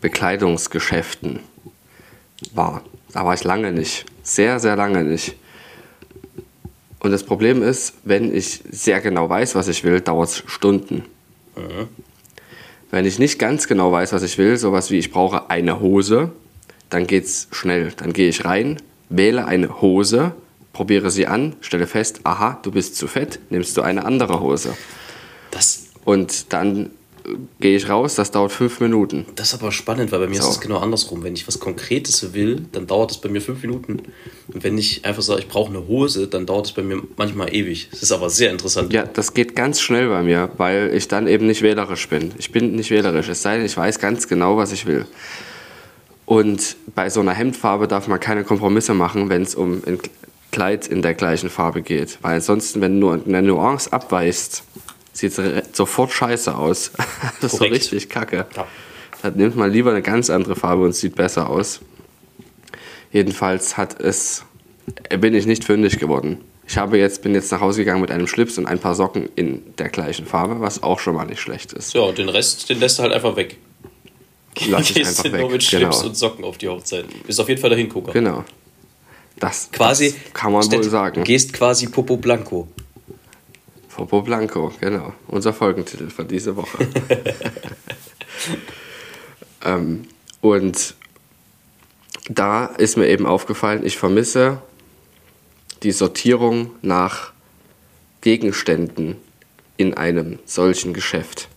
Bekleidungsgeschäften 0.02 1.40
war. 2.54 2.82
Da 3.12 3.24
war 3.24 3.34
ich 3.34 3.44
lange 3.44 3.72
nicht. 3.72 4.04
Sehr, 4.22 4.60
sehr 4.60 4.76
lange 4.76 5.04
nicht. 5.04 5.34
Und 7.00 7.10
das 7.10 7.24
Problem 7.24 7.62
ist, 7.62 7.94
wenn 8.04 8.34
ich 8.34 8.62
sehr 8.70 9.00
genau 9.00 9.28
weiß, 9.28 9.54
was 9.56 9.66
ich 9.68 9.82
will, 9.82 10.00
dauert 10.00 10.28
es 10.28 10.42
Stunden. 10.46 11.04
Wenn 12.92 13.04
ich 13.04 13.18
nicht 13.18 13.38
ganz 13.38 13.66
genau 13.66 13.90
weiß, 13.90 14.12
was 14.12 14.22
ich 14.22 14.38
will, 14.38 14.56
sowas 14.56 14.90
wie 14.90 14.98
ich 14.98 15.10
brauche 15.10 15.50
eine 15.50 15.80
Hose, 15.80 16.30
dann 16.90 17.06
geht's 17.06 17.48
schnell. 17.50 17.92
Dann 17.96 18.12
gehe 18.12 18.28
ich 18.28 18.44
rein, 18.44 18.80
wähle 19.08 19.46
eine 19.46 19.80
Hose, 19.80 20.32
probiere 20.72 21.10
sie 21.10 21.26
an, 21.26 21.56
stelle 21.60 21.86
fest, 21.86 22.20
aha, 22.24 22.60
du 22.62 22.70
bist 22.70 22.96
zu 22.96 23.08
fett, 23.08 23.40
nimmst 23.50 23.76
du 23.76 23.82
eine 23.82 24.04
andere 24.04 24.40
Hose. 24.40 24.76
Das, 25.50 25.86
Und 26.04 26.52
dann 26.52 26.90
gehe 27.60 27.76
ich 27.76 27.88
raus, 27.88 28.14
das 28.14 28.30
dauert 28.30 28.52
fünf 28.52 28.80
Minuten. 28.80 29.26
das 29.36 29.48
ist 29.52 29.54
aber 29.60 29.70
spannend, 29.72 30.10
weil 30.12 30.20
bei 30.20 30.26
mir 30.26 30.40
So. 30.42 30.48
ist 30.48 30.54
es 30.56 30.60
genau 30.60 30.78
andersrum. 30.78 31.22
Wenn 31.22 31.34
ich 31.34 31.46
was 31.46 31.60
Konkretes 31.60 32.32
will, 32.34 32.66
dann 32.72 32.86
dauert 32.86 33.10
es 33.12 33.18
bei 33.18 33.28
mir 33.28 33.40
fünf 33.40 33.62
Minuten. 33.62 34.02
Und 34.52 34.64
wenn 34.64 34.76
ich 34.76 35.04
einfach 35.04 35.22
sage, 35.22 35.40
ich 35.40 35.48
brauche 35.48 35.70
eine 35.70 35.86
Hose, 35.86 36.26
dann 36.26 36.46
dauert 36.46 36.66
es 36.66 36.72
bei 36.72 36.82
mir 36.82 37.00
manchmal 37.16 37.54
ewig. 37.54 37.88
Das 37.90 38.02
ist 38.02 38.12
aber 38.12 38.28
sehr 38.30 38.50
interessant. 38.50 38.92
Ja, 38.92 39.04
das 39.04 39.34
geht 39.34 39.54
ganz 39.54 39.80
schnell 39.80 40.08
bei 40.08 40.22
mir, 40.22 40.50
weil 40.56 40.90
ich 40.94 41.08
dann 41.08 41.26
eben 41.28 41.46
nicht 41.46 41.62
wählerisch 41.62 42.08
bin. 42.08 42.32
Ich 42.38 42.50
bin 42.50 42.74
nicht 42.74 42.90
wählerisch, 42.90 43.28
es 43.28 43.42
sei 43.42 43.56
denn, 43.56 43.66
ich 43.66 43.76
weiß 43.76 43.98
ganz 44.00 44.26
genau, 44.28 44.56
was 44.56 44.72
ich 44.72 44.86
will. 44.86 45.06
Und 46.26 46.76
bei 46.94 47.10
so 47.10 47.20
einer 47.20 47.32
Hemdfarbe 47.32 47.88
darf 47.88 48.08
man 48.08 48.18
keine 48.20 48.44
Kompromisse 48.44 48.94
machen, 48.94 49.28
wenn 49.28 49.42
es 49.42 49.54
um 49.54 49.82
ein 49.86 49.98
Kleid 50.50 50.86
in 50.86 51.02
der 51.02 51.14
gleichen 51.14 51.50
Farbe 51.50 51.82
geht. 51.82 52.18
Weil 52.22 52.34
ansonsten, 52.36 52.80
wenn 52.80 52.98
nur 52.98 53.20
eine 53.26 53.42
Nuance 53.42 53.92
abweist, 53.92 54.64
sieht 55.12 55.32
sofort 55.72 56.12
scheiße 56.12 56.56
aus. 56.56 56.92
das 57.40 57.52
ist 57.52 57.58
so 57.58 57.64
richtig 57.64 58.08
kacke. 58.08 58.46
Ja. 58.56 58.66
Dann 59.22 59.36
nimmt 59.36 59.56
man 59.56 59.70
lieber 59.70 59.90
eine 59.90 60.02
ganz 60.02 60.30
andere 60.30 60.56
Farbe 60.56 60.82
und 60.84 60.94
sieht 60.94 61.14
besser 61.14 61.48
aus. 61.48 61.80
Jedenfalls 63.12 63.76
hat 63.76 64.00
es, 64.00 64.44
bin 65.18 65.34
ich 65.34 65.46
nicht 65.46 65.64
fündig 65.64 65.98
geworden. 65.98 66.38
Ich 66.66 66.78
habe 66.78 66.96
jetzt, 66.98 67.22
bin 67.22 67.34
jetzt 67.34 67.52
nach 67.52 67.60
Hause 67.60 67.80
gegangen 67.80 68.00
mit 68.00 68.10
einem 68.10 68.26
Schlips 68.26 68.56
und 68.56 68.66
ein 68.66 68.78
paar 68.78 68.94
Socken 68.94 69.28
in 69.36 69.62
der 69.76 69.90
gleichen 69.90 70.24
Farbe, 70.26 70.60
was 70.60 70.82
auch 70.82 70.98
schon 70.98 71.14
mal 71.14 71.26
nicht 71.26 71.40
schlecht 71.40 71.72
ist. 71.72 71.92
Ja, 71.92 72.00
und 72.02 72.16
den 72.18 72.28
Rest, 72.28 72.68
den 72.70 72.80
lässt 72.80 72.98
du 72.98 73.02
halt 73.02 73.12
einfach 73.12 73.36
weg. 73.36 73.58
Lass 74.68 74.90
ich 74.90 74.98
einfach 75.06 75.22
du 75.24 75.28
nur 75.30 75.38
weg. 75.40 75.50
mit 75.52 75.62
Schlips 75.62 75.98
Genau. 75.98 76.08
und 76.08 76.16
Socken 76.16 76.44
auf 76.44 76.58
die 76.58 76.68
Hochzeit. 76.68 77.04
Bist 77.26 77.40
auf 77.40 77.48
jeden 77.48 77.60
Fall 77.60 77.70
der 77.70 77.78
Hingucker. 77.78 78.12
Genau. 78.12 78.44
Das, 79.38 79.70
Quasi, 79.72 80.12
das 80.12 80.32
kann 80.34 80.52
man 80.52 80.70
wohl 80.70 80.82
sagen. 80.84 81.24
Gehst 81.24 81.52
quasi 81.52 81.88
Popo 81.88 82.16
Blanco. 82.16 82.68
Popo 83.94 84.22
Blanco, 84.22 84.72
genau. 84.80 85.12
Unser 85.28 85.52
Folgentitel 85.52 86.08
von 86.08 86.26
dieser 86.26 86.56
Woche. 86.56 86.88
ähm, 89.64 90.08
und 90.40 90.94
da 92.28 92.66
ist 92.66 92.96
mir 92.96 93.08
eben 93.08 93.26
aufgefallen, 93.26 93.84
ich 93.84 93.98
vermisse 93.98 94.62
die 95.82 95.92
Sortierung 95.92 96.70
nach 96.80 97.32
Gegenständen 98.22 99.16
in 99.76 99.94
einem 99.94 100.38
solchen 100.46 100.94
Geschäft. 100.94 101.48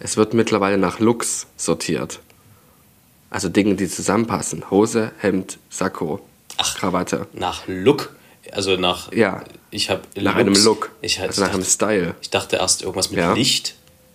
Es 0.00 0.16
wird 0.16 0.34
mittlerweile 0.34 0.78
nach 0.78 0.98
Looks 0.98 1.46
sortiert. 1.56 2.20
Also 3.30 3.48
Dinge, 3.48 3.74
die 3.76 3.88
zusammenpassen. 3.88 4.70
Hose, 4.70 5.12
Hemd, 5.18 5.58
Sakko, 5.70 6.20
Krawatte. 6.58 7.26
Nach 7.32 7.62
Look. 7.66 8.14
Also 8.52 8.76
nach. 8.76 9.12
Ja. 9.12 9.44
Ich 9.76 9.90
habe 9.90 10.00
Nach 10.18 10.36
einem 10.36 10.54
Look. 10.64 10.90
Ich, 11.02 11.20
also 11.20 11.42
nach 11.42 11.50
einem 11.50 11.60
dachte, 11.60 11.70
Style. 11.70 12.14
ich 12.22 12.30
dachte 12.30 12.56
erst 12.56 12.80
irgendwas 12.82 13.10
mit 13.10 13.18
Ja. 13.20 13.34
Licht 13.34 13.74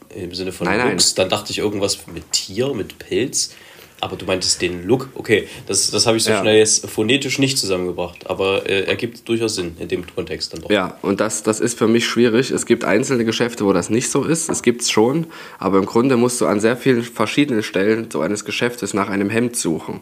im 0.09 0.33
Sinne 0.33 0.51
von 0.51 0.65
Nein, 0.65 0.79
nein. 0.79 0.89
Looks. 0.93 1.13
Dann 1.13 1.29
dachte 1.29 1.51
ich 1.51 1.59
irgendwas 1.59 2.07
mit 2.07 2.31
Tier, 2.31 2.73
mit 2.73 2.97
Pilz. 2.97 3.51
Aber 3.99 4.15
du 4.15 4.25
meintest 4.25 4.59
den 4.63 4.87
Look. 4.87 5.09
Okay, 5.13 5.47
das, 5.67 5.91
das 5.91 6.07
habe 6.07 6.17
ich 6.17 6.23
so 6.23 6.31
Ja. 6.31 6.41
schnell 6.41 6.57
jetzt 6.57 6.89
phonetisch 6.89 7.37
nicht 7.37 7.59
zusammengebracht. 7.59 8.27
Aber 8.27 8.67
äh, 8.67 8.85
ergibt 8.85 9.29
durchaus 9.29 9.53
Sinn 9.53 9.77
in 9.79 9.87
dem 9.87 10.03
Kontext 10.15 10.51
dann 10.51 10.61
doch. 10.63 10.71
Ja, 10.71 10.97
und 11.03 11.19
das, 11.19 11.43
das 11.43 11.59
ist 11.59 11.77
für 11.77 11.87
mich 11.87 12.07
schwierig. 12.07 12.49
Es 12.49 12.65
gibt 12.65 12.83
einzelne 12.83 13.23
Geschäfte, 13.23 13.63
wo 13.63 13.71
das 13.71 13.91
nicht 13.91 14.09
so 14.09 14.23
ist. 14.23 14.49
Es 14.49 14.63
gibt 14.63 14.81
es 14.81 14.89
schon. 14.89 15.27
Aber 15.59 15.77
im 15.77 15.85
Grunde 15.85 16.17
musst 16.17 16.41
du 16.41 16.47
an 16.47 16.59
sehr 16.59 16.75
vielen 16.75 17.03
verschiedenen 17.03 17.61
Stellen 17.61 18.09
so 18.11 18.21
eines 18.21 18.45
Geschäftes 18.45 18.95
nach 18.95 19.09
einem 19.09 19.29
Hemd 19.29 19.55
suchen. 19.55 20.01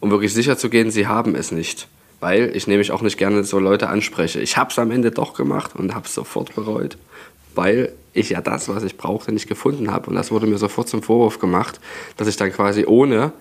Um 0.00 0.10
wirklich 0.10 0.32
sicher 0.32 0.56
zu 0.56 0.70
gehen, 0.70 0.90
sie 0.90 1.06
haben 1.06 1.34
es 1.36 1.52
nicht. 1.52 1.88
Weil 2.22 2.54
ich 2.54 2.68
nämlich 2.68 2.92
auch 2.92 3.02
nicht 3.02 3.16
gerne 3.16 3.42
so 3.42 3.58
Leute 3.58 3.88
anspreche. 3.88 4.38
Ich 4.38 4.56
habe 4.56 4.70
es 4.70 4.78
am 4.78 4.92
Ende 4.92 5.10
doch 5.10 5.34
gemacht 5.34 5.72
und 5.74 5.92
habe 5.92 6.06
es 6.06 6.14
sofort 6.14 6.54
bereut. 6.54 6.96
Weil 7.56 7.92
ich 8.12 8.30
ja 8.30 8.40
das, 8.40 8.68
was 8.68 8.84
ich 8.84 8.96
brauchte, 8.96 9.32
nicht 9.32 9.48
gefunden 9.48 9.90
habe. 9.90 10.08
Und 10.08 10.14
das 10.14 10.30
wurde 10.30 10.46
mir 10.46 10.56
sofort 10.56 10.88
zum 10.88 11.02
Vorwurf 11.02 11.40
gemacht, 11.40 11.80
dass 12.16 12.28
ich 12.28 12.36
dann 12.36 12.52
quasi 12.52 12.84
ohne, 12.86 13.32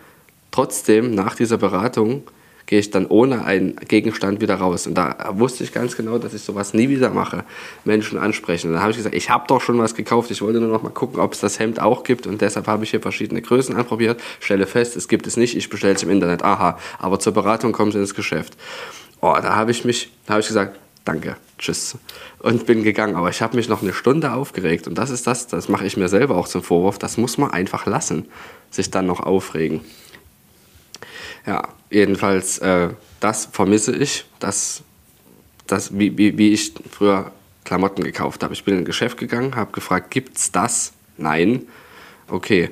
trotzdem 0.50 1.14
nach 1.14 1.36
dieser 1.36 1.60
Beratung, 1.60 2.24
gehe 2.72 2.80
ich 2.80 2.90
dann 2.90 3.06
ohne 3.08 3.44
einen 3.44 3.75
Gegenstand 3.75 4.40
wieder 4.40 4.56
raus. 4.56 4.88
Und 4.88 4.94
da 4.94 5.34
wusste 5.34 5.66
ich 5.66 5.74
ganz 5.74 5.98
genau, 5.98 6.18
dass 6.20 6.34
ich 6.34 6.42
sowas 6.42 6.74
nie 6.74 6.88
wieder 6.88 7.10
mache. 7.10 7.44
Menschen 7.84 8.18
ansprechen. 8.18 8.68
Und 8.68 8.75
dann 8.75 8.82
habe 8.82 8.92
ich 8.92 8.98
gesagt, 8.98 9.13
ich 9.13 9.30
habe 9.30 9.44
doch 9.46 9.60
schon 9.60 9.78
was 9.78 9.94
gekauft. 9.94 10.32
Ich 10.32 10.42
wollte 10.42 10.62
nur 10.62 10.70
noch 10.70 10.82
mal 10.82 10.88
gucken, 10.88 11.20
ob 11.20 11.34
es 11.34 11.42
das 11.42 11.60
Hemd 11.60 11.82
auch 11.82 12.06
gibt. 12.06 12.28
Und 12.28 12.40
deshalb 12.40 12.68
habe 12.68 12.86
ich 12.86 12.92
hier 12.92 13.01
verschiedene 13.01 13.42
Größen 13.42 13.75
anprobiert. 13.75 14.22
Stelle 14.40 14.68
fest, 14.68 14.96
es 14.96 15.10
gibt 15.10 15.28
es 15.28 15.36
nicht. 15.36 15.58
Ich 15.58 15.70
bestelle 15.70 15.96
es 15.96 16.04
im 16.04 16.10
Internet. 16.10 16.44
Aha. 16.44 16.80
Aber 16.98 17.20
zur 17.20 17.34
Beratung 17.34 17.74
kommen 17.74 17.92
sie 17.92 18.00
ins 18.00 18.16
Geschäft. 18.16 18.54
Oh, 19.20 19.36
da 19.42 19.54
habe 19.54 19.72
ich 19.72 19.84
mich, 19.84 20.10
da 20.25 20.36
habe 20.36 20.42
ich 20.42 20.48
gesagt, 20.48 20.80
danke, 21.04 21.36
tschüss. 21.58 21.98
Und 22.40 22.66
bin 22.68 22.84
gegangen. 22.84 23.18
Aber 23.18 23.30
ich 23.30 23.42
habe 23.42 23.58
mich 23.58 23.68
noch 23.68 23.82
eine 23.82 23.92
Stunde 23.92 24.32
aufgeregt. 24.32 24.88
Und 24.88 24.98
das 24.98 25.10
ist 25.10 25.28
das, 25.28 25.48
das 25.48 25.68
mache 25.68 25.86
ich 25.86 25.98
mir 25.98 26.08
selber 26.08 26.38
auch 26.38 26.48
zum 26.48 26.63
Vorwurf. 26.63 26.98
Das 26.98 27.18
muss 27.18 27.38
man 27.38 27.51
einfach 27.51 27.86
lassen. 27.86 28.30
Sich 28.70 28.92
dann 28.92 29.08
noch 29.08 29.20
aufregen. 29.20 29.82
Ja, 31.45 31.69
jedenfalls, 31.89 32.60
äh, 32.60 32.89
das 33.19 33.45
vermisse 33.45 33.95
ich, 33.95 34.25
das, 34.39 34.83
das, 35.67 35.98
wie, 35.98 36.17
wie, 36.17 36.38
wie 36.38 36.53
ich 36.53 36.74
früher 36.89 37.31
Klamotten 37.63 38.03
gekauft 38.03 38.43
habe. 38.43 38.53
Ich 38.53 38.63
bin 38.63 38.75
in 38.75 38.81
ein 38.81 38.86
Geschäft 38.86 39.17
gegangen, 39.17 39.55
habe 39.55 39.71
gefragt, 39.71 40.12
gibt's 40.12 40.51
das? 40.51 40.93
Nein. 41.17 41.67
Okay. 42.27 42.69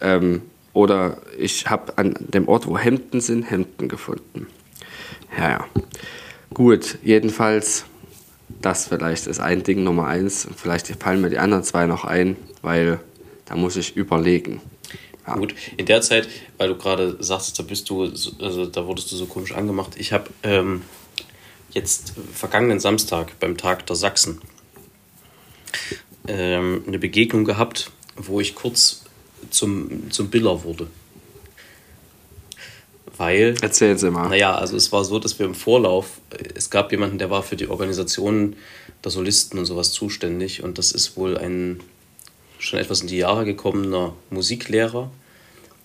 Ähm, 0.00 0.42
oder 0.72 1.18
ich 1.38 1.68
habe 1.68 1.96
an 1.98 2.14
dem 2.18 2.48
Ort, 2.48 2.66
wo 2.66 2.78
Hemden 2.78 3.20
sind, 3.20 3.50
Hemden 3.50 3.88
gefunden. 3.88 4.46
Ja, 5.36 5.50
ja. 5.50 5.66
Gut, 6.54 6.98
jedenfalls, 7.02 7.84
das 8.60 8.88
vielleicht 8.88 9.26
ist 9.26 9.40
ein 9.40 9.62
Ding 9.62 9.84
Nummer 9.84 10.06
eins. 10.06 10.46
Vielleicht 10.56 10.88
fallen 11.02 11.20
mir 11.20 11.30
die 11.30 11.38
anderen 11.38 11.64
zwei 11.64 11.86
noch 11.86 12.04
ein, 12.04 12.36
weil 12.62 13.00
da 13.46 13.56
muss 13.56 13.76
ich 13.76 13.96
überlegen. 13.96 14.60
Ja. 15.26 15.36
Gut, 15.36 15.54
in 15.76 15.86
der 15.86 16.00
Zeit, 16.00 16.28
weil 16.58 16.68
du 16.68 16.76
gerade 16.76 17.16
sagst, 17.20 17.58
da 17.58 17.62
bist 17.62 17.88
du, 17.90 18.04
also 18.40 18.66
da 18.66 18.86
wurdest 18.86 19.12
du 19.12 19.16
so 19.16 19.26
komisch 19.26 19.52
angemacht. 19.52 19.92
Ich 19.96 20.12
habe 20.12 20.30
ähm, 20.42 20.82
jetzt 21.72 22.14
vergangenen 22.32 22.80
Samstag 22.80 23.38
beim 23.38 23.56
Tag 23.56 23.86
der 23.86 23.96
Sachsen 23.96 24.40
ähm, 26.26 26.82
eine 26.86 26.98
Begegnung 26.98 27.44
gehabt, 27.44 27.90
wo 28.16 28.40
ich 28.40 28.54
kurz 28.54 29.04
zum, 29.50 30.10
zum 30.10 30.30
Biller 30.30 30.64
wurde. 30.64 30.88
Weil. 33.16 33.54
Erzählen 33.60 33.98
Sie 33.98 34.10
mal. 34.10 34.28
Naja, 34.28 34.54
also 34.54 34.76
es 34.76 34.90
war 34.90 35.04
so, 35.04 35.18
dass 35.18 35.38
wir 35.38 35.46
im 35.46 35.54
Vorlauf, 35.54 36.20
es 36.54 36.70
gab 36.70 36.90
jemanden, 36.92 37.18
der 37.18 37.30
war 37.30 37.42
für 37.42 37.56
die 37.56 37.68
Organisation 37.68 38.56
der 39.04 39.10
Solisten 39.10 39.58
und 39.58 39.66
sowas 39.66 39.92
zuständig 39.92 40.62
und 40.62 40.78
das 40.78 40.92
ist 40.92 41.16
wohl 41.16 41.36
ein 41.36 41.80
schon 42.62 42.78
etwas 42.78 43.00
in 43.00 43.08
die 43.08 43.18
Jahre 43.18 43.44
gekommener 43.44 44.14
Musiklehrer, 44.30 45.10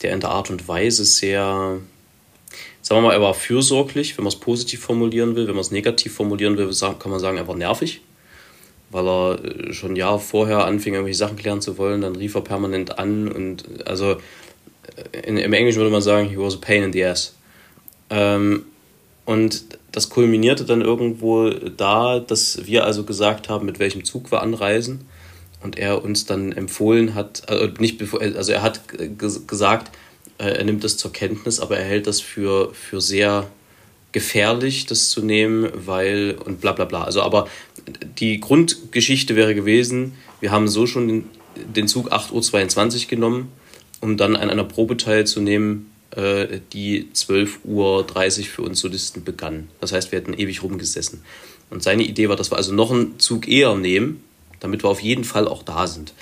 der 0.02 0.14
in 0.14 0.20
der 0.20 0.30
Art 0.30 0.50
und 0.50 0.68
Weise 0.68 1.06
sehr, 1.06 1.80
sagen 2.82 3.02
wir 3.02 3.08
mal, 3.08 3.14
er 3.14 3.22
war 3.22 3.34
fürsorglich, 3.34 4.18
wenn 4.18 4.24
man 4.24 4.32
es 4.32 4.40
positiv 4.40 4.82
formulieren 4.82 5.36
will, 5.36 5.48
wenn 5.48 5.56
man 5.56 5.62
es 5.62 5.72
negativ 5.72 6.14
formulieren 6.14 6.58
will, 6.58 6.72
kann 7.00 7.12
man 7.12 7.20
sagen, 7.20 7.38
er 7.38 7.48
war 7.48 7.56
nervig 7.56 8.02
weil 8.90 9.08
er 9.08 9.44
äh, 9.44 9.74
schon 9.74 9.96
Jahre 9.96 10.20
vorher 10.20 10.66
anfing, 10.66 10.94
irgendwelche 10.94 11.18
Sachen 11.18 11.38
klären 11.38 11.62
zu 11.62 11.78
wollen. 11.78 12.02
Dann 12.02 12.16
rief 12.16 12.36
er 12.36 12.42
permanent 12.42 13.00
an 13.00 13.28
und 13.32 13.88
also 13.88 14.12
äh, 14.12 15.20
in, 15.26 15.38
im 15.38 15.54
Englischen 15.54 15.80
würde 15.80 15.92
man 15.92 16.02
sagen, 16.02 16.30
he 16.30 16.38
was 16.38 16.56
a 16.56 16.60
pain 16.60 16.84
in 16.84 16.94
the 16.94 17.04
ass. 17.04 17.36
Ähm, 18.10 18.66
und 19.26 19.66
das 19.92 20.10
kulminierte 20.10 20.64
dann 20.64 20.82
irgendwo 20.82 21.50
da, 21.50 22.20
dass 22.20 22.66
wir 22.66 22.86
also 22.86 23.04
gesagt 23.04 23.50
haben, 23.50 23.66
mit 23.66 23.80
welchem 23.80 24.06
Zug 24.06 24.32
wir 24.32 24.42
anreisen. 24.42 25.02
Und 25.68 25.78
er 25.78 26.02
uns 26.02 26.26
dann 26.26 26.54
empfohlen 26.54 27.14
hat, 27.14 27.50
also, 27.50 27.68
nicht 27.80 28.02
also 28.14 28.54
er 28.54 28.62
hat 28.62 28.84
gesagt, 29.18 29.92
er 30.38 30.64
nimmt 30.64 30.82
das 30.86 30.96
zur 30.96 31.12
Kenntnis, 31.12 31.60
aber 31.60 31.76
er 31.78 31.84
hält 31.84 32.08
das 32.08 32.22
für, 32.22 32.74
für 32.74 33.02
sehr 33.02 33.50
gefährlich, 34.14 34.86
das 34.86 35.10
zu 35.10 35.22
nehmen, 35.22 35.70
weil 35.74 36.38
und 36.46 36.62
bla 36.62 36.72
bla 36.72 36.86
bla. 36.86 37.04
Also 37.04 37.22
aber 37.22 37.50
die 38.18 38.40
Grundgeschichte 38.40 39.36
wäre 39.36 39.56
gewesen, 39.56 40.14
wir 40.40 40.52
haben 40.52 40.70
so 40.70 40.88
schon 40.88 41.10
den, 41.10 41.26
den 41.58 41.90
Zug 41.90 42.14
8.22 42.14 43.02
Uhr 43.04 43.08
genommen, 43.10 43.52
um 44.00 44.16
dann 44.16 44.38
an 44.38 44.50
einer 44.50 44.64
Probe 44.64 44.96
teilzunehmen, 44.96 45.92
äh, 46.12 46.62
die 46.72 47.10
12.30 47.14 47.66
Uhr 47.66 48.06
für 48.46 48.62
uns 48.62 48.80
Solisten 48.80 49.26
begann. 49.26 49.68
Das 49.82 49.92
heißt, 49.92 50.14
wir 50.14 50.20
hätten 50.20 50.34
ewig 50.34 50.64
rumgesessen. 50.64 51.24
Und 51.70 51.84
seine 51.84 52.04
Idee 52.04 52.30
war, 52.30 52.38
dass 52.38 52.52
wir 52.52 52.56
also 52.56 52.74
noch 52.74 52.92
einen 52.92 53.20
Zug 53.20 53.50
eher 53.50 53.76
nehmen, 53.76 54.24
damit 54.60 54.84
wir 54.84 54.90
auf 54.90 55.02
jeden 55.02 55.24
Fall 55.24 55.48
auch 55.48 55.64
da 55.64 55.88
sind. 55.88 56.14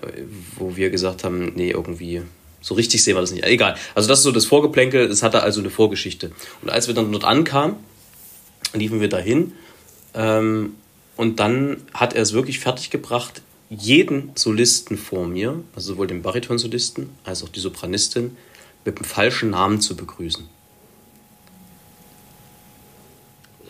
Äh, 0.00 0.22
wo 0.56 0.76
wir 0.76 0.90
gesagt 0.90 1.24
haben, 1.24 1.52
nee, 1.54 1.70
irgendwie 1.70 2.22
so 2.60 2.74
richtig 2.74 3.02
sehen 3.02 3.16
wir 3.16 3.20
das 3.20 3.32
nicht. 3.32 3.44
Egal. 3.44 3.76
Also 3.94 4.08
das 4.08 4.20
ist 4.20 4.24
so 4.24 4.32
das 4.32 4.46
Vorgeplänkel, 4.46 5.10
es 5.10 5.22
hatte 5.22 5.42
also 5.42 5.60
eine 5.60 5.70
Vorgeschichte. 5.70 6.30
Und 6.62 6.70
als 6.70 6.86
wir 6.86 6.94
dann 6.94 7.10
dort 7.10 7.24
ankamen, 7.24 7.76
liefen 8.72 9.00
wir 9.00 9.08
dahin 9.08 9.52
ähm, 10.14 10.74
und 11.16 11.40
dann 11.40 11.82
hat 11.92 12.14
er 12.14 12.22
es 12.22 12.32
wirklich 12.32 12.60
fertiggebracht, 12.60 13.42
jeden 13.68 14.32
Solisten 14.34 14.98
vor 14.98 15.26
mir, 15.26 15.62
also 15.74 15.94
sowohl 15.94 16.06
den 16.06 16.22
Baritonsolisten 16.22 17.10
als 17.24 17.42
auch 17.42 17.48
die 17.48 17.60
Sopranistin, 17.60 18.36
mit 18.84 18.98
dem 18.98 19.04
falschen 19.04 19.50
Namen 19.50 19.80
zu 19.80 19.96
begrüßen. 19.96 20.48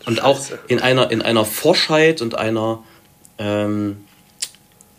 Und 0.05 0.21
auch 0.21 0.41
in 0.67 0.79
einer, 0.79 1.09
in 1.11 1.21
einer 1.21 1.45
Forschheit 1.45 2.21
und 2.21 2.35
einer, 2.35 2.83
ähm, 3.37 4.03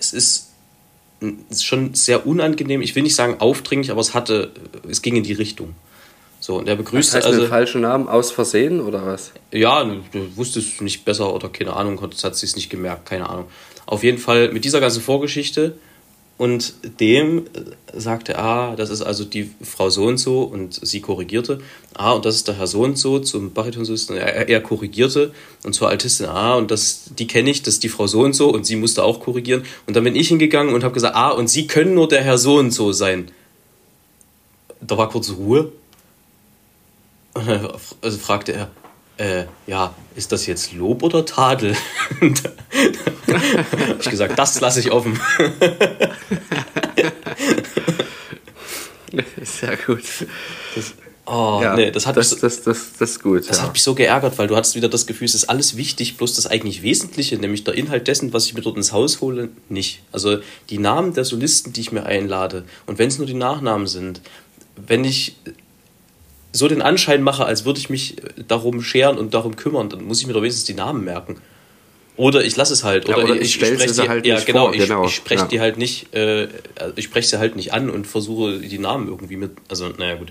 es 0.05 0.13
ist, 0.13 1.63
schon 1.63 1.95
sehr 1.95 2.27
unangenehm, 2.27 2.83
ich 2.83 2.95
will 2.95 3.03
nicht 3.03 3.15
sagen 3.15 3.37
aufdringlich, 3.39 3.91
aber 3.91 4.01
es 4.01 4.15
hatte, 4.15 4.53
es 4.89 5.03
ging 5.03 5.17
in 5.17 5.23
die 5.23 5.33
Richtung. 5.33 5.75
So, 6.41 6.57
und 6.57 6.69
er 6.69 6.77
begrüßte 6.77 7.17
das 7.17 7.25
heißt, 7.25 7.27
also. 7.27 7.41
Den 7.41 7.49
falschen 7.49 7.81
Namen 7.81 8.07
aus 8.07 8.31
Versehen 8.31 8.81
oder 8.81 9.07
was? 9.07 9.33
Ja, 9.51 9.83
du 9.85 10.37
wusstest 10.37 10.83
nicht 10.83 11.05
besser 11.05 11.33
oder 11.33 11.49
keine 11.49 11.75
Ahnung, 11.75 12.01
hat 12.01 12.37
sie 12.37 12.47
es 12.47 12.57
nicht 12.57 12.69
gemerkt, 12.69 13.07
keine 13.07 13.31
Ahnung. 13.31 13.47
Auf 13.87 14.03
jeden 14.03 14.19
Fall 14.19 14.53
mit 14.53 14.65
dieser 14.65 14.81
ganzen 14.81 15.01
Vorgeschichte 15.03 15.79
und 16.37 16.75
dem 17.01 17.45
sagte, 17.93 18.39
ah, 18.39 18.75
das 18.75 18.91
ist 18.91 19.03
also 19.03 19.25
die 19.25 19.51
Frau 19.63 19.89
so 19.89 20.05
und 20.05 20.19
so 20.19 20.43
und 20.43 20.75
sie 20.75 21.01
korrigierte, 21.01 21.61
ah, 21.95 22.13
und 22.13 22.25
das 22.25 22.35
ist 22.35 22.49
der 22.49 22.59
Herr 22.59 22.67
so 22.67 22.83
und 22.83 22.99
so 22.99 23.21
zum 23.21 23.53
Baritonsolisten, 23.53 24.17
er, 24.17 24.49
er 24.49 24.61
korrigierte 24.61 25.33
und 25.63 25.75
zur 25.75 25.89
Altistin, 25.89 26.27
ah, 26.27 26.57
und 26.57 26.71
das, 26.71 27.11
die 27.17 27.27
kenne 27.27 27.51
ich, 27.51 27.63
das 27.63 27.75
ist 27.75 27.85
die 27.85 27.89
Frau 27.89 28.07
so 28.07 28.23
und 28.23 28.35
so 28.35 28.51
und 28.51 28.67
sie 28.67 28.77
musste 28.77 29.05
auch 29.05 29.21
korrigieren. 29.21 29.65
Und 29.87 29.95
dann 29.95 30.05
bin 30.05 30.17
ich 30.17 30.29
hingegangen 30.29 30.75
und 30.75 30.83
habe 30.83 30.95
gesagt, 30.95 31.15
ah, 31.15 31.31
und 31.31 31.49
sie 31.49 31.67
können 31.67 31.95
nur 31.95 32.09
der 32.09 32.23
Herr 32.23 32.39
so 32.39 32.57
und 32.57 32.73
so 32.73 32.93
sein. 32.93 33.31
Da 34.81 34.99
war 34.99 35.09
kurz 35.09 35.31
Ruhe 35.31 35.73
und 37.35 37.47
dann 37.47 37.69
also 38.01 38.19
fragte 38.19 38.53
er, 38.53 38.71
äh, 39.17 39.45
ja, 39.67 39.95
ist 40.17 40.33
das 40.33 40.47
jetzt 40.47 40.73
Lob 40.73 41.03
oder 41.03 41.25
Tadel? 41.25 41.77
habe 42.21 42.35
ich 44.01 44.11
gesagt, 44.11 44.39
das 44.39 44.61
lasse 44.61 44.81
ich 44.81 44.91
offen. 44.91 45.19
Sehr 49.43 49.77
gut. 49.77 50.03
Das, 50.75 50.95
oh, 51.27 51.61
ja, 51.63 51.77
nee, 51.77 51.93
das 51.93 52.07
hat 52.07 52.17
das, 52.17 52.33
mich 52.33 52.41
so, 52.41 52.47
das, 52.47 52.63
das, 52.63 52.95
das 52.99 53.11
ist 53.11 53.23
gut. 53.23 53.49
Das 53.49 53.59
ja. 53.59 53.65
hat 53.65 53.73
mich 53.73 53.83
so 53.83 53.95
geärgert, 53.95 54.37
weil 54.39 54.49
du 54.49 54.57
hattest 54.57 54.75
wieder 54.75 54.89
das 54.89 55.07
Gefühl, 55.07 55.27
es 55.27 55.35
ist 55.35 55.45
alles 55.45 55.77
wichtig, 55.77 56.17
bloß 56.17 56.35
das 56.35 56.49
eigentlich 56.49 56.83
Wesentliche, 56.83 57.37
nämlich 57.39 57.63
der 57.63 57.75
Inhalt 57.75 58.09
dessen, 58.09 58.33
was 58.33 58.47
ich 58.47 58.55
mir 58.55 58.63
dort 58.63 58.77
ins 58.77 58.91
Haus 58.93 59.21
hole, 59.21 59.51
nicht. 59.69 60.03
Also 60.11 60.39
die 60.71 60.79
Namen 60.79 61.15
der 61.15 61.25
Solisten, 61.25 61.73
die 61.73 61.83
ich 61.83 61.93
mir 61.93 62.05
einlade, 62.05 62.65
und 62.87 62.99
wenn 62.99 63.09
es 63.09 63.19
nur 63.19 63.29
die 63.29 63.35
Nachnamen 63.35 63.87
sind, 63.87 64.21
wenn 64.77 65.05
ich 65.05 65.37
so 66.55 66.69
den 66.69 66.83
Anschein 66.83 67.23
mache, 67.23 67.45
als 67.45 67.65
würde 67.65 67.81
ich 67.81 67.91
mich 67.91 68.23
äh, 68.23 68.45
darum 68.47 68.81
scheren 68.81 69.19
und 69.19 69.35
darum 69.35 69.57
kümmern, 69.57 69.89
dann 69.89 70.05
muss 70.05 70.21
ich 70.21 70.27
mir 70.27 70.33
doch 70.33 70.41
wenigstens 70.41 70.65
die 70.65 70.75
Namen 70.75 71.05
merken. 71.05 71.37
Oder 72.17 72.45
ich 72.45 72.55
lasse 72.55 72.73
es 72.73 72.85
halt. 72.85 73.09
Oder, 73.09 73.19
ja, 73.19 73.25
oder 73.25 73.35
ich, 73.35 73.43
ich 73.43 73.55
spreche 73.55 73.93
sie 73.93 74.09
halt 74.09 74.25
ja, 74.25 74.39
genau, 74.39 74.67
vor, 74.67 74.73
genau. 74.73 75.03
Ich, 75.03 75.11
ich 75.11 75.17
spreche 75.17 75.43
ja. 75.43 75.49
die 75.49 75.61
halt 75.61 75.79
nicht, 75.79 76.15
äh, 76.15 76.49
ich 76.95 77.07
spreche 77.07 77.27
sie 77.27 77.39
halt 77.41 77.57
nicht 77.57 77.73
an 77.73 77.91
und 77.91 78.07
versuche 78.07 78.61
die 78.61 78.79
Namen 78.79 79.09
irgendwie 79.09 79.37
mit. 79.37 79.51
Also, 79.69 79.89
naja, 79.89 80.15
gut. 80.15 80.31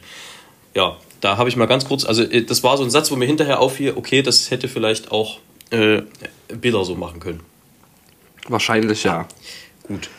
Ja, 0.73 0.97
da 1.19 1.38
habe 1.38 1.49
ich 1.49 1.57
mal 1.57 1.65
ganz 1.65 1.86
kurz, 1.86 2.05
also 2.05 2.23
äh, 2.23 2.43
das 2.43 2.63
war 2.63 2.77
so 2.77 2.83
ein 2.83 2.89
Satz, 2.89 3.12
wo 3.12 3.17
mir 3.17 3.25
hinterher 3.25 3.59
auffiel, 3.59 3.93
okay, 3.95 4.21
das 4.21 4.49
hätte 4.49 4.69
vielleicht 4.69 5.12
auch 5.12 5.39
äh, 5.71 6.03
Bilder 6.47 6.86
so 6.86 6.95
machen 6.95 7.19
können. 7.19 7.41
Wahrscheinlich 8.47 9.03
ja. 9.03 9.21
ja. 9.21 9.27
Gut. 9.83 10.09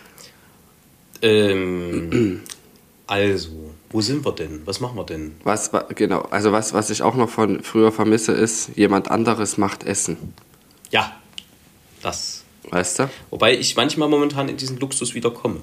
Ähm, 1.22 2.42
also, 3.06 3.73
wo 3.94 4.00
sind 4.00 4.24
wir 4.24 4.32
denn? 4.32 4.62
Was 4.64 4.80
machen 4.80 4.96
wir 4.96 5.04
denn? 5.04 5.36
Was, 5.44 5.70
genau, 5.94 6.22
also 6.22 6.50
was, 6.50 6.74
was 6.74 6.90
ich 6.90 7.02
auch 7.02 7.14
noch 7.14 7.30
von 7.30 7.62
früher 7.62 7.92
vermisse, 7.92 8.32
ist, 8.32 8.70
jemand 8.74 9.08
anderes 9.08 9.56
macht 9.56 9.84
Essen. 9.84 10.34
Ja, 10.90 11.12
das. 12.02 12.42
Weißt 12.70 12.98
du? 12.98 13.10
Wobei 13.30 13.56
ich 13.56 13.76
manchmal 13.76 14.08
momentan 14.08 14.48
in 14.48 14.56
diesen 14.56 14.80
Luxus 14.80 15.14
wieder 15.14 15.30
komme. 15.30 15.60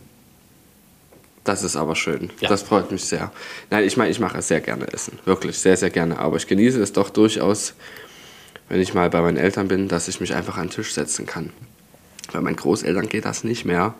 Das 1.44 1.62
ist 1.62 1.76
aber 1.76 1.94
schön. 1.94 2.30
Ja. 2.40 2.48
Das 2.48 2.62
freut 2.62 2.90
mich 2.90 3.04
sehr. 3.04 3.34
Nein, 3.70 3.84
ich 3.84 3.98
meine, 3.98 4.12
ich 4.12 4.22
mache 4.22 4.42
sehr 4.42 4.62
gerne 4.62 4.88
Essen. 4.94 5.20
Wirklich, 5.26 5.60
sehr, 5.60 5.76
sehr 5.76 5.90
gerne. 5.90 6.18
Aber 6.18 6.38
ich 6.38 6.48
genieße 6.48 6.82
es 6.82 6.94
doch 6.94 7.10
durchaus, 7.10 7.74
wenn 8.70 8.80
ich 8.80 8.94
mal 8.94 9.10
bei 9.10 9.20
meinen 9.20 9.38
Eltern 9.38 9.68
bin, 9.68 9.90
dass 9.90 10.08
ich 10.08 10.22
mich 10.22 10.34
einfach 10.34 10.56
an 10.56 10.68
den 10.68 10.72
Tisch 10.72 10.94
setzen 10.94 11.26
kann. 11.26 11.52
Bei 12.32 12.40
meinen 12.40 12.56
Großeltern 12.56 13.10
geht 13.10 13.26
das 13.26 13.44
nicht 13.44 13.66
mehr. 13.66 13.94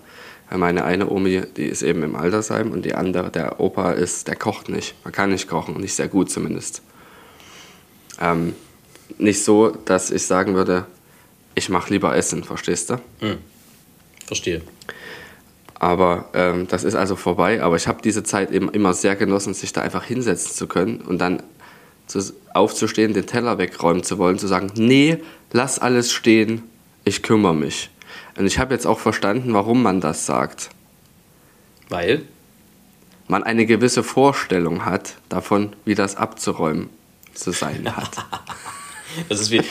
Meine 0.54 0.84
eine 0.84 1.10
Omi, 1.10 1.44
die 1.56 1.66
ist 1.66 1.82
eben 1.82 2.04
im 2.04 2.16
Altersheim 2.16 2.72
und 2.72 2.84
die 2.84 2.94
andere, 2.94 3.30
der 3.30 3.60
Opa 3.62 3.92
ist, 3.92 4.28
der 4.28 4.36
kocht 4.36 4.68
nicht. 4.68 4.96
Man 5.04 5.14
kann 5.14 5.32
nicht 5.32 5.48
kochen, 5.48 5.78
nicht 5.78 5.94
sehr 5.94 6.10
gut 6.10 6.30
zumindest. 6.30 6.82
Ähm, 8.20 8.54
nicht 9.18 9.44
so, 9.44 9.70
dass 9.70 10.12
ich 10.12 10.26
sagen 10.26 10.56
würde, 10.56 10.86
ich 11.56 11.70
mache 11.70 11.92
lieber 11.94 12.16
Essen, 12.16 12.44
verstehst 12.44 12.90
du? 12.90 12.96
Hm. 13.20 13.38
Verstehe. 14.26 14.62
Aber 15.76 16.30
ähm, 16.34 16.68
das 16.68 16.84
ist 16.84 16.96
also 16.96 17.16
vorbei. 17.16 17.64
Aber 17.64 17.76
ich 17.76 17.88
habe 17.88 18.02
diese 18.04 18.24
Zeit 18.24 18.52
eben 18.52 18.70
immer 18.70 18.94
sehr 18.94 19.16
genossen, 19.16 19.54
sich 19.54 19.74
da 19.74 19.82
einfach 19.82 20.04
hinsetzen 20.04 20.54
zu 20.54 20.68
können 20.68 21.02
und 21.02 21.20
dann 21.20 21.42
zu, 22.08 22.20
aufzustehen, 22.54 23.14
den 23.14 23.26
Teller 23.26 23.58
wegräumen 23.58 24.04
zu 24.04 24.18
wollen, 24.18 24.38
zu 24.38 24.48
sagen, 24.48 24.72
nee, 24.76 25.18
lass 25.52 25.80
alles 25.80 26.12
stehen, 26.12 26.64
ich 27.04 27.24
kümmere 27.24 27.56
mich. 27.56 27.90
Und 28.38 28.46
ich 28.46 28.60
habe 28.60 28.74
jetzt 28.74 28.86
auch 28.86 29.00
verstanden, 29.00 29.54
warum 29.54 29.84
man 29.84 30.02
das 30.02 30.26
sagt. 30.26 30.70
Weil? 31.90 32.24
Man 33.28 33.44
eine 33.44 33.66
gewisse 33.66 34.04
Vorstellung 34.04 34.86
hat 34.86 35.16
davon, 35.30 35.74
wie 35.86 35.96
das 35.96 36.16
abzuräumen 36.16 36.90
zu 37.34 37.52
sein 37.52 37.96
hat. 37.96 38.12
das 39.30 39.40
ist 39.40 39.52
wie, 39.52 39.62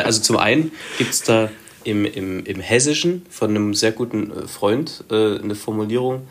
also 0.00 0.20
zum 0.20 0.36
einen 0.36 0.72
gibt 0.98 1.12
es 1.12 1.22
da 1.22 1.50
im, 1.84 2.04
im, 2.04 2.44
im 2.44 2.60
Hessischen 2.60 3.24
von 3.30 3.50
einem 3.50 3.74
sehr 3.74 3.92
guten 3.92 4.30
äh, 4.32 4.48
Freund 4.48 5.04
äh, 5.10 5.38
eine 5.38 5.54
Formulierung, 5.54 6.26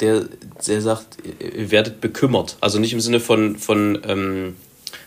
der, 0.00 0.26
der 0.66 0.80
sagt, 0.82 1.18
ihr 1.40 1.70
werdet 1.70 2.00
bekümmert. 2.00 2.56
Also 2.60 2.78
nicht 2.78 2.92
im 2.92 3.00
Sinne 3.00 3.20
von, 3.20 3.56
von, 3.56 3.98
ähm, 4.04 4.56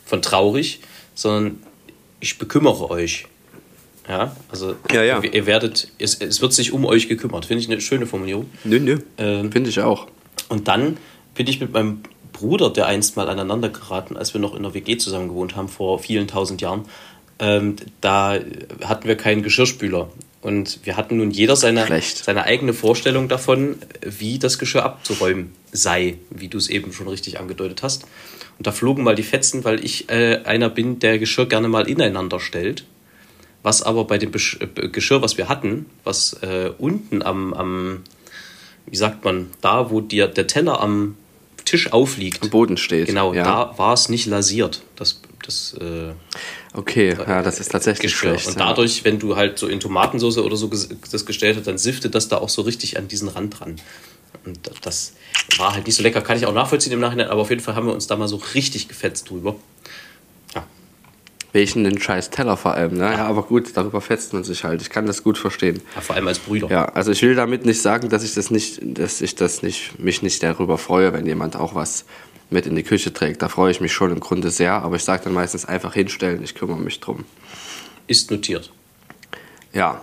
von 0.05 0.21
traurig, 0.21 0.81
sondern 1.15 1.63
ich 2.19 2.37
bekümmere 2.37 2.89
euch. 2.89 3.27
Ja, 4.07 4.35
also 4.49 4.75
Ja, 4.91 5.03
ja. 5.03 5.21
Ihr, 5.21 5.33
ihr 5.33 5.45
werdet, 5.45 5.89
es, 5.99 6.15
es 6.15 6.41
wird 6.41 6.53
sich 6.53 6.73
um 6.73 6.85
euch 6.85 7.07
gekümmert. 7.07 7.45
Finde 7.45 7.61
ich 7.61 7.69
eine 7.69 7.81
schöne 7.81 8.05
Formulierung. 8.05 8.49
Nö, 8.63 8.79
nö. 8.79 8.99
Ähm, 9.17 9.51
Finde 9.51 9.69
ich 9.69 9.79
auch. 9.79 10.07
Und 10.49 10.67
dann 10.67 10.97
bin 11.35 11.47
ich 11.47 11.59
mit 11.59 11.71
meinem 11.71 12.01
Bruder, 12.33 12.69
der 12.69 12.87
einst 12.87 13.15
mal 13.15 13.29
aneinander 13.29 13.69
geraten, 13.69 14.17
als 14.17 14.33
wir 14.33 14.41
noch 14.41 14.55
in 14.55 14.63
der 14.63 14.73
WG 14.73 14.97
zusammen 14.97 15.27
gewohnt 15.27 15.55
haben, 15.55 15.69
vor 15.69 15.99
vielen 15.99 16.27
tausend 16.27 16.61
Jahren, 16.61 16.85
ähm, 17.39 17.75
da 18.01 18.39
hatten 18.83 19.07
wir 19.07 19.15
keinen 19.15 19.43
Geschirrspüler. 19.43 20.09
Und 20.41 20.79
wir 20.83 20.97
hatten 20.97 21.17
nun 21.17 21.29
jeder 21.29 21.55
seine, 21.55 21.85
Schlecht. 21.85 22.23
seine 22.23 22.43
eigene 22.45 22.73
Vorstellung 22.73 23.27
davon, 23.27 23.75
wie 24.03 24.39
das 24.39 24.57
Geschirr 24.57 24.83
abzuräumen 24.83 25.51
sei, 25.71 26.17
wie 26.29 26.47
du 26.47 26.57
es 26.57 26.67
eben 26.67 26.93
schon 26.93 27.07
richtig 27.07 27.39
angedeutet 27.39 27.83
hast. 27.83 28.05
Und 28.57 28.67
da 28.67 28.71
flogen 28.71 29.03
mal 29.03 29.15
die 29.15 29.23
Fetzen, 29.23 29.63
weil 29.63 29.83
ich 29.83 30.09
äh, 30.09 30.41
einer 30.45 30.69
bin, 30.69 30.99
der 30.99 31.19
Geschirr 31.19 31.45
gerne 31.45 31.67
mal 31.67 31.87
ineinander 31.87 32.39
stellt. 32.39 32.85
Was 33.63 33.83
aber 33.83 34.05
bei 34.05 34.17
dem 34.17 34.31
Besch 34.31 34.57
äh, 34.59 34.87
Geschirr, 34.87 35.21
was 35.21 35.37
wir 35.37 35.49
hatten, 35.49 35.85
was 36.03 36.33
äh, 36.41 36.71
unten 36.77 37.21
am, 37.21 37.53
am, 37.53 38.03
wie 38.85 38.95
sagt 38.95 39.23
man, 39.23 39.49
da, 39.61 39.91
wo 39.91 40.01
dir 40.01 40.27
der 40.27 40.47
Teller 40.47 40.81
am 40.81 41.15
Tisch 41.65 41.93
aufliegt, 41.93 42.41
Am 42.41 42.49
Boden 42.49 42.77
steht. 42.77 43.07
genau, 43.07 43.33
ja. 43.33 43.43
da 43.43 43.77
war 43.77 43.93
es 43.93 44.09
nicht 44.09 44.25
lasiert, 44.25 44.81
das, 44.95 45.21
das 45.45 45.75
äh, 45.79 46.13
Okay, 46.73 47.15
ja, 47.17 47.43
das 47.43 47.59
ist 47.59 47.71
tatsächlich 47.71 48.13
Geschirr. 48.13 48.39
schlecht. 48.39 48.47
Und 48.47 48.59
ja. 48.59 48.67
dadurch, 48.67 49.03
wenn 49.03 49.19
du 49.19 49.35
halt 49.35 49.59
so 49.59 49.67
in 49.67 49.79
Tomatensauce 49.79 50.37
oder 50.37 50.55
so 50.55 50.69
das 50.69 51.25
gestellt 51.25 51.57
hast, 51.57 51.67
dann 51.67 51.77
siftet 51.77 52.15
das 52.15 52.29
da 52.29 52.37
auch 52.37 52.49
so 52.49 52.61
richtig 52.61 52.97
an 52.97 53.07
diesen 53.09 53.27
Rand 53.27 53.59
dran. 53.59 53.75
Und 54.45 54.71
das 54.81 55.13
war 55.57 55.73
halt 55.73 55.85
nicht 55.85 55.95
so 55.95 56.03
lecker, 56.03 56.21
kann 56.21 56.37
ich 56.37 56.45
auch 56.45 56.53
nachvollziehen 56.53 56.93
im 56.93 56.99
Nachhinein, 56.99 57.27
aber 57.27 57.41
auf 57.41 57.49
jeden 57.49 57.61
Fall 57.61 57.75
haben 57.75 57.87
wir 57.87 57.93
uns 57.93 58.07
da 58.07 58.15
mal 58.15 58.29
so 58.29 58.37
richtig 58.55 58.87
gefetzt 58.87 59.29
drüber. 59.29 59.55
Welchen 61.53 61.83
den 61.83 61.99
scheiß 61.99 62.29
Teller 62.29 62.55
vor 62.55 62.73
allem, 62.75 62.93
ne? 62.93 63.11
Ja, 63.11 63.25
aber 63.25 63.43
gut, 63.43 63.75
darüber 63.75 63.99
fetzt 63.99 64.31
man 64.33 64.43
sich 64.45 64.63
halt. 64.63 64.81
Ich 64.81 64.89
kann 64.89 65.05
das 65.05 65.21
gut 65.23 65.37
verstehen. 65.37 65.81
ja 65.95 66.01
vor 66.01 66.15
allem 66.15 66.27
als 66.27 66.39
Brüder. 66.39 66.69
Ja, 66.69 66.85
also 66.85 67.11
ich 67.11 67.21
will 67.23 67.35
damit 67.35 67.65
nicht 67.65 67.81
sagen, 67.81 68.07
dass 68.09 68.23
ich 68.23 68.33
das 68.33 68.51
nicht, 68.51 68.79
dass 68.81 69.19
ich 69.21 69.35
das 69.35 69.61
nicht, 69.61 69.99
mich 69.99 70.21
nicht 70.21 70.41
darüber 70.43 70.77
freue, 70.77 71.11
wenn 71.11 71.25
jemand 71.25 71.57
auch 71.57 71.75
was 71.75 72.05
mit 72.49 72.65
in 72.67 72.75
die 72.75 72.83
Küche 72.83 73.11
trägt. 73.13 73.41
Da 73.41 73.49
freue 73.49 73.71
ich 73.71 73.81
mich 73.81 73.91
schon 73.91 74.11
im 74.11 74.19
Grunde 74.21 74.49
sehr, 74.49 74.73
aber 74.73 74.95
ich 74.95 75.03
sage 75.03 75.23
dann 75.25 75.33
meistens 75.33 75.65
einfach 75.65 75.93
hinstellen, 75.93 76.41
ich 76.43 76.55
kümmere 76.55 76.79
mich 76.79 76.99
drum. 77.01 77.25
Ist 78.07 78.31
notiert. 78.31 78.71
Ja, 79.73 80.01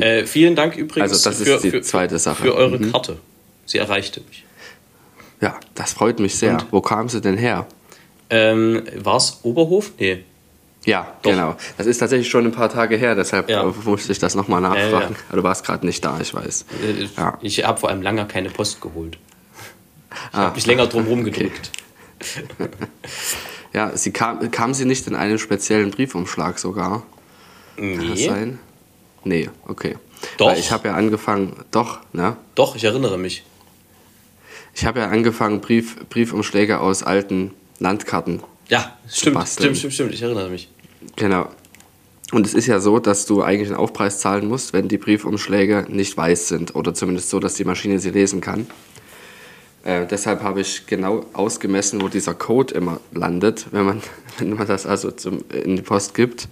Äh, 0.00 0.24
vielen 0.26 0.54
Dank 0.56 0.76
übrigens 0.76 1.12
Also 1.12 1.28
das 1.28 1.40
ist 1.40 1.48
für, 1.48 1.58
die 1.60 1.70
für, 1.70 1.82
zweite 1.82 2.18
Sache. 2.18 2.42
für 2.42 2.54
eure 2.54 2.78
Mhm. 2.78 2.92
Karte. 2.92 3.18
Sie 3.66 3.78
erreichte 3.78 4.20
mich. 4.28 4.44
ja, 5.40 5.58
das 5.74 5.92
freut 5.94 6.20
mich 6.20 6.34
sehr. 6.36 6.52
Und? 6.54 6.66
Wo 6.72 6.80
kam 6.82 7.08
sie 7.08 7.20
denn 7.20 7.36
her? 7.38 7.66
Ähm, 8.30 8.82
War 8.96 9.16
es 9.16 9.40
Oberhof? 9.42 9.92
Nee. 9.98 10.24
Ja, 10.86 11.06
Doch. 11.22 11.30
genau. 11.30 11.56
Das 11.76 11.86
ist 11.86 11.98
tatsächlich 11.98 12.28
schon 12.30 12.46
ein 12.46 12.52
paar 12.52 12.70
Tage 12.70 12.96
her, 12.96 13.14
deshalb 13.14 13.50
Ja. 13.50 13.62
äh, 13.68 13.72
musste 13.84 14.12
ich 14.12 14.18
das 14.18 14.34
nochmal 14.34 14.60
nachfragen. 14.62 15.14
Ja, 15.14 15.20
ja. 15.30 15.36
Du 15.36 15.42
warst 15.42 15.64
gerade 15.64 15.84
nicht 15.84 16.02
da, 16.04 16.18
ich 16.20 16.32
weiß. 16.34 16.64
Äh. 16.82 17.32
Ich 17.42 17.64
habe 17.64 17.78
vor 17.78 17.90
allem 17.90 18.00
lange 18.02 18.26
keine 18.26 18.48
Post 18.50 18.80
geholt. 18.80 19.18
Ich 20.10 20.16
Ah. 20.32 20.38
habe 20.44 20.54
mich 20.56 20.66
länger 20.66 20.86
drum 20.86 21.06
rumgedrückt. 21.06 21.70
Ja, 23.72 23.96
sie 23.96 24.10
kam, 24.10 24.50
kam 24.50 24.74
sie 24.74 24.84
nicht 24.84 25.06
in 25.06 25.14
einem 25.14 25.38
speziellen 25.38 25.92
Briefumschlag 25.92 26.58
sogar? 26.58 27.04
Kann 27.76 28.08
das 28.08 28.18
Nee. 28.18 28.26
sein? 28.28 28.58
Nee, 29.22 29.48
okay. 29.68 29.96
Doch. 30.38 30.48
Weil 30.48 30.58
ich 30.58 30.72
habe 30.72 30.88
ja 30.88 30.94
angefangen, 30.94 31.54
doch, 31.70 32.00
ne? 32.12 32.36
Doch, 32.56 32.74
ich 32.74 32.82
erinnere 32.84 33.16
mich. 33.16 33.44
Ich 34.74 34.84
habe 34.84 34.98
ja 35.00 35.06
angefangen, 35.06 35.60
Brief, 35.60 35.96
Briefumschläge 36.08 36.80
aus 36.80 37.02
alten 37.04 37.52
Landkarten. 37.78 38.42
Ja, 38.70 38.96
stimmt, 39.08 39.34
basteln. 39.34 39.74
stimmt, 39.74 39.78
stimmt, 39.78 39.94
stimmt. 39.94 40.14
Ich 40.14 40.22
erinnere 40.22 40.48
mich. 40.48 40.68
Genau. 41.16 41.48
Und 42.32 42.46
es 42.46 42.54
ist 42.54 42.66
ja 42.66 42.78
so, 42.78 43.00
dass 43.00 43.26
du 43.26 43.42
eigentlich 43.42 43.68
einen 43.68 43.76
Aufpreis 43.76 44.20
zahlen 44.20 44.46
musst, 44.46 44.72
wenn 44.72 44.86
die 44.86 44.98
Briefumschläge 44.98 45.86
nicht 45.88 46.16
weiß 46.16 46.48
sind 46.48 46.76
oder 46.76 46.94
zumindest 46.94 47.30
so, 47.30 47.40
dass 47.40 47.54
die 47.54 47.64
Maschine 47.64 47.98
sie 47.98 48.10
lesen 48.10 48.40
kann. 48.40 48.68
Äh, 49.82 50.06
deshalb 50.06 50.42
habe 50.42 50.60
ich 50.60 50.86
genau 50.86 51.26
ausgemessen, 51.32 52.00
wo 52.00 52.08
dieser 52.08 52.34
Code 52.34 52.72
immer 52.74 53.00
landet, 53.12 53.66
wenn 53.72 53.84
man, 53.84 54.02
wenn 54.38 54.54
man 54.54 54.66
das 54.68 54.86
also 54.86 55.10
zum, 55.10 55.44
in 55.48 55.74
die 55.74 55.82
Post 55.82 56.14
gibt 56.14 56.48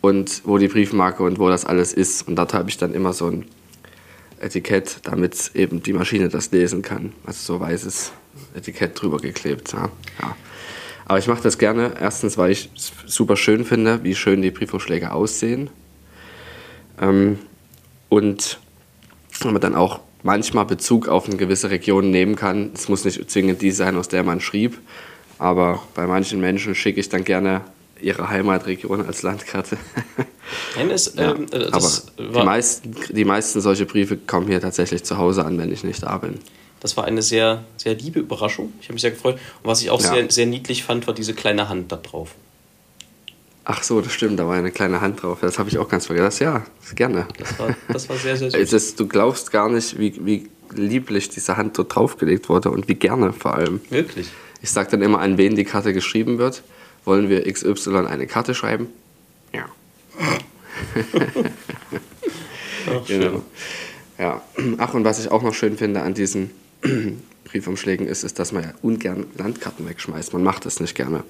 und 0.00 0.42
wo 0.44 0.58
die 0.58 0.68
Briefmarke 0.68 1.22
und 1.22 1.38
wo 1.38 1.48
das 1.48 1.64
alles 1.64 1.92
ist. 1.92 2.26
Und 2.26 2.34
dort 2.34 2.52
habe 2.52 2.68
ich 2.68 2.78
dann 2.78 2.94
immer 2.94 3.12
so 3.12 3.26
ein 3.26 3.44
Etikett, 4.40 4.98
damit 5.04 5.52
eben 5.54 5.82
die 5.82 5.92
Maschine 5.92 6.28
das 6.28 6.50
lesen 6.50 6.82
kann. 6.82 7.12
Also 7.24 7.54
so 7.54 7.60
weißes 7.60 8.10
Etikett 8.54 9.00
drüber 9.00 9.18
geklebt. 9.18 9.72
Ja. 9.72 9.90
Ja. 10.20 10.36
Aber 11.08 11.18
ich 11.18 11.26
mache 11.26 11.42
das 11.42 11.58
gerne. 11.58 11.94
Erstens, 11.98 12.36
weil 12.36 12.52
ich 12.52 12.68
es 12.76 12.92
super 13.06 13.36
schön 13.36 13.64
finde, 13.64 14.04
wie 14.04 14.14
schön 14.14 14.42
die 14.42 14.50
Briefumschläge 14.50 15.10
aussehen. 15.12 15.70
Ähm, 17.00 17.38
und 18.10 18.58
weil 19.40 19.52
man 19.52 19.60
dann 19.60 19.74
auch 19.74 20.00
manchmal 20.22 20.66
Bezug 20.66 21.08
auf 21.08 21.26
eine 21.26 21.36
gewisse 21.36 21.70
Region 21.70 22.10
nehmen 22.10 22.36
kann. 22.36 22.70
Es 22.74 22.88
muss 22.88 23.04
nicht 23.04 23.30
zwingend 23.30 23.62
die 23.62 23.70
sein, 23.70 23.96
aus 23.96 24.08
der 24.08 24.22
man 24.22 24.40
schrieb. 24.40 24.78
Aber 25.38 25.82
bei 25.94 26.06
manchen 26.06 26.40
Menschen 26.40 26.74
schicke 26.74 27.00
ich 27.00 27.08
dann 27.08 27.24
gerne 27.24 27.62
ihre 28.00 28.28
Heimatregion 28.28 29.06
als 29.06 29.22
Landkarte. 29.22 29.76
Nein, 30.76 30.90
es, 30.90 31.14
Ja, 31.16 31.34
ähm, 31.34 31.46
äh, 31.52 31.68
aber 31.70 31.90
die 32.18 32.44
meisten, 32.44 32.94
die 33.10 33.24
meisten 33.24 33.60
solche 33.60 33.86
Briefe 33.86 34.16
kommen 34.16 34.46
hier 34.46 34.60
tatsächlich 34.60 35.04
zu 35.04 35.18
Hause 35.18 35.44
an, 35.44 35.58
wenn 35.58 35.72
ich 35.72 35.84
nicht 35.84 36.02
da 36.02 36.18
bin. 36.18 36.38
Das 36.80 36.96
war 36.96 37.04
eine 37.04 37.22
sehr, 37.22 37.64
sehr 37.76 37.94
liebe 37.94 38.20
Überraschung. 38.20 38.72
Ich 38.80 38.86
habe 38.86 38.94
mich 38.94 39.02
sehr 39.02 39.10
gefreut. 39.10 39.34
Und 39.62 39.68
was 39.70 39.80
ich 39.82 39.90
auch 39.90 40.00
Ja. 40.00 40.14
sehr, 40.14 40.30
sehr 40.30 40.46
niedlich 40.46 40.84
fand, 40.84 41.06
war 41.06 41.14
diese 41.14 41.34
kleine 41.34 41.68
Hand 41.68 41.90
da 41.92 41.96
drauf. 41.96 42.34
Ach 43.64 43.82
so, 43.82 44.00
das 44.00 44.12
stimmt, 44.12 44.38
da 44.38 44.46
war 44.46 44.54
eine 44.56 44.70
kleine 44.70 45.00
Hand 45.02 45.22
drauf. 45.22 45.38
Das 45.42 45.58
habe 45.58 45.68
ich 45.68 45.76
auch 45.78 45.88
ganz 45.88 46.06
vergessen. 46.06 46.24
Das, 46.26 46.38
ja, 46.38 46.64
gerne. 46.94 47.26
Das 47.36 47.58
war, 47.58 47.76
das 47.92 48.08
war 48.08 48.16
sehr, 48.16 48.36
sehr 48.36 48.50
süß. 48.52 48.72
ist, 48.72 48.98
du 48.98 49.06
glaubst 49.06 49.50
gar 49.52 49.68
nicht, 49.68 49.98
wie, 49.98 50.14
wie 50.24 50.48
lieblich 50.74 51.28
diese 51.28 51.56
Hand 51.58 51.76
dort 51.78 51.94
draufgelegt 51.94 52.48
wurde 52.48 52.70
und 52.70 52.88
wie 52.88 52.94
gerne 52.94 53.32
vor 53.34 53.54
allem. 53.54 53.80
Wirklich. 53.90 54.28
Ich 54.62 54.70
sage 54.70 54.90
dann 54.92 55.02
immer, 55.02 55.20
an 55.20 55.36
wen 55.38 55.54
die 55.54 55.64
Karte 55.64 55.92
geschrieben 55.92 56.38
wird. 56.38 56.62
Wollen 57.04 57.28
wir 57.28 57.50
XY 57.52 58.06
eine 58.06 58.26
Karte 58.26 58.54
schreiben? 58.54 58.88
Ja. 59.52 59.66
Ach, 62.86 63.06
schön. 63.06 63.20
Genau. 63.20 63.42
Ja. 64.18 64.42
Ach, 64.78 64.94
und 64.94 65.04
was 65.04 65.20
ich 65.24 65.30
auch 65.30 65.42
noch 65.42 65.54
schön 65.54 65.76
finde 65.76 66.02
an 66.02 66.14
diesen 66.14 66.50
Briefumschlägen 67.44 68.06
ist, 68.06 68.24
ist, 68.24 68.38
dass 68.38 68.52
man 68.52 68.62
ja 68.64 68.74
ungern 68.82 69.26
Landkarten 69.36 69.88
wegschmeißt. 69.88 70.32
Man 70.32 70.42
macht 70.42 70.66
das 70.66 70.80
nicht 70.80 70.94
gerne. 70.94 71.24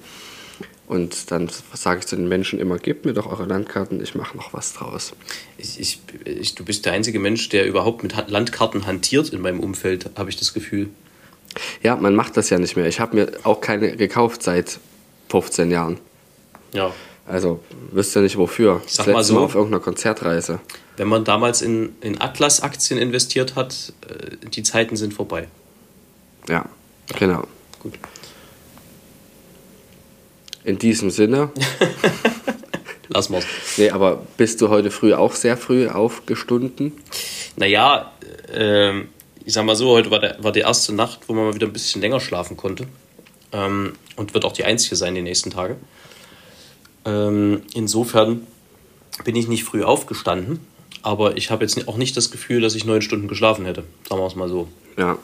Und 0.87 1.29
dann 1.29 1.51
sage 1.73 1.99
ich 1.99 2.07
zu 2.07 2.15
den 2.15 2.27
Menschen 2.27 2.59
immer, 2.59 2.79
gebt 2.79 3.05
mir 3.05 3.13
doch 3.13 3.27
eure 3.27 3.45
Landkarten, 3.45 4.01
ich 4.01 4.15
mache 4.15 4.35
noch 4.35 4.53
was 4.53 4.73
draus. 4.73 5.13
Ich, 5.59 5.79
ich, 5.79 5.99
ich, 6.25 6.55
du 6.55 6.65
bist 6.65 6.85
der 6.85 6.93
einzige 6.93 7.19
Mensch, 7.19 7.47
der 7.49 7.67
überhaupt 7.67 8.01
mit 8.01 8.15
Landkarten 8.27 8.87
hantiert 8.87 9.29
in 9.29 9.39
meinem 9.39 9.59
Umfeld, 9.59 10.09
habe 10.17 10.31
ich 10.31 10.37
das 10.37 10.53
Gefühl. 10.53 10.89
Ja, 11.83 11.95
man 11.95 12.15
macht 12.15 12.37
das 12.37 12.49
ja 12.49 12.57
nicht 12.57 12.75
mehr. 12.75 12.87
Ich 12.87 12.99
habe 12.99 13.15
mir 13.15 13.31
auch 13.43 13.61
keine 13.61 13.95
gekauft 13.97 14.41
seit 14.41 14.79
15 15.29 15.69
Jahren. 15.69 15.99
Ja. 16.73 16.91
Also 17.27 17.59
wüsste 17.91 18.21
nicht 18.21 18.37
wofür. 18.37 18.81
sag 18.87 19.05
das 19.05 19.13
mal 19.13 19.23
so. 19.23 19.35
Mal 19.35 19.41
auf 19.41 19.55
irgendeiner 19.55 19.83
Konzertreise. 19.83 20.59
Wenn 20.99 21.07
man 21.07 21.23
damals 21.23 21.61
in, 21.61 21.95
in 22.01 22.19
Atlas-Aktien 22.19 22.99
investiert 22.99 23.55
hat, 23.55 23.93
äh, 24.05 24.35
die 24.47 24.63
Zeiten 24.63 24.97
sind 24.97 25.13
vorbei. 25.13 25.47
Ja, 26.49 26.65
genau. 27.17 27.47
Gut. 27.81 27.93
In 30.65 30.77
diesem 30.77 31.09
Sinne. 31.09 31.51
Lass 33.07 33.29
mal's. 33.29 33.45
Nee, 33.77 33.91
aber 33.91 34.27
bist 34.35 34.59
du 34.59 34.67
heute 34.67 34.91
früh 34.91 35.13
auch 35.13 35.35
sehr 35.35 35.55
früh 35.55 35.87
aufgestunden? 35.87 36.91
Naja, 37.55 38.11
ähm, 38.53 39.07
ich 39.45 39.53
sag 39.53 39.63
mal 39.63 39.77
so, 39.77 39.91
heute 39.91 40.11
war, 40.11 40.19
der, 40.19 40.43
war 40.43 40.51
die 40.51 40.59
erste 40.59 40.93
Nacht, 40.93 41.21
wo 41.27 41.33
man 41.33 41.45
mal 41.45 41.55
wieder 41.55 41.67
ein 41.67 41.73
bisschen 41.73 42.01
länger 42.01 42.19
schlafen 42.19 42.57
konnte. 42.57 42.87
Ähm, 43.53 43.93
und 44.17 44.33
wird 44.33 44.43
auch 44.43 44.51
die 44.51 44.65
einzige 44.65 44.97
sein 44.97 45.15
die 45.15 45.21
nächsten 45.21 45.51
Tage. 45.51 45.77
Ähm, 47.05 47.61
insofern 47.73 48.45
bin 49.23 49.37
ich 49.37 49.47
nicht 49.47 49.63
früh 49.63 49.85
aufgestanden, 49.85 50.59
aber 51.01 51.37
ich 51.37 51.51
habe 51.51 51.63
jetzt 51.63 51.87
auch 51.87 51.97
nicht 51.97 52.17
das 52.17 52.31
Gefühl, 52.31 52.61
dass 52.61 52.75
ich 52.75 52.85
neun 52.85 53.01
Stunden 53.01 53.27
geschlafen 53.27 53.65
hätte. 53.65 53.83
Sagen 54.07 54.21
wir 54.21 54.27
es 54.27 54.35
mal 54.35 54.49
so. 54.49 54.67
Ja, 54.97 55.17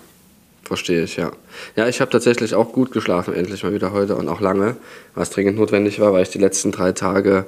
verstehe 0.64 1.04
ich, 1.04 1.18
ja. 1.18 1.32
Ja, 1.76 1.88
ich 1.88 2.02
habe 2.02 2.12
tatsächlich 2.12 2.56
auch 2.56 2.72
gut 2.72 2.92
geschlafen, 2.92 3.34
endlich 3.34 3.64
mal 3.64 3.74
wieder 3.74 3.92
heute 3.92 4.16
und 4.16 4.28
auch 4.30 4.42
lange, 4.42 4.78
was 5.14 5.30
dringend 5.30 5.58
notwendig 5.58 6.00
war, 6.00 6.14
weil 6.14 6.24
ich 6.24 6.30
die 6.30 6.40
letzten 6.40 6.72
drei 6.72 6.92
Tage 6.92 7.46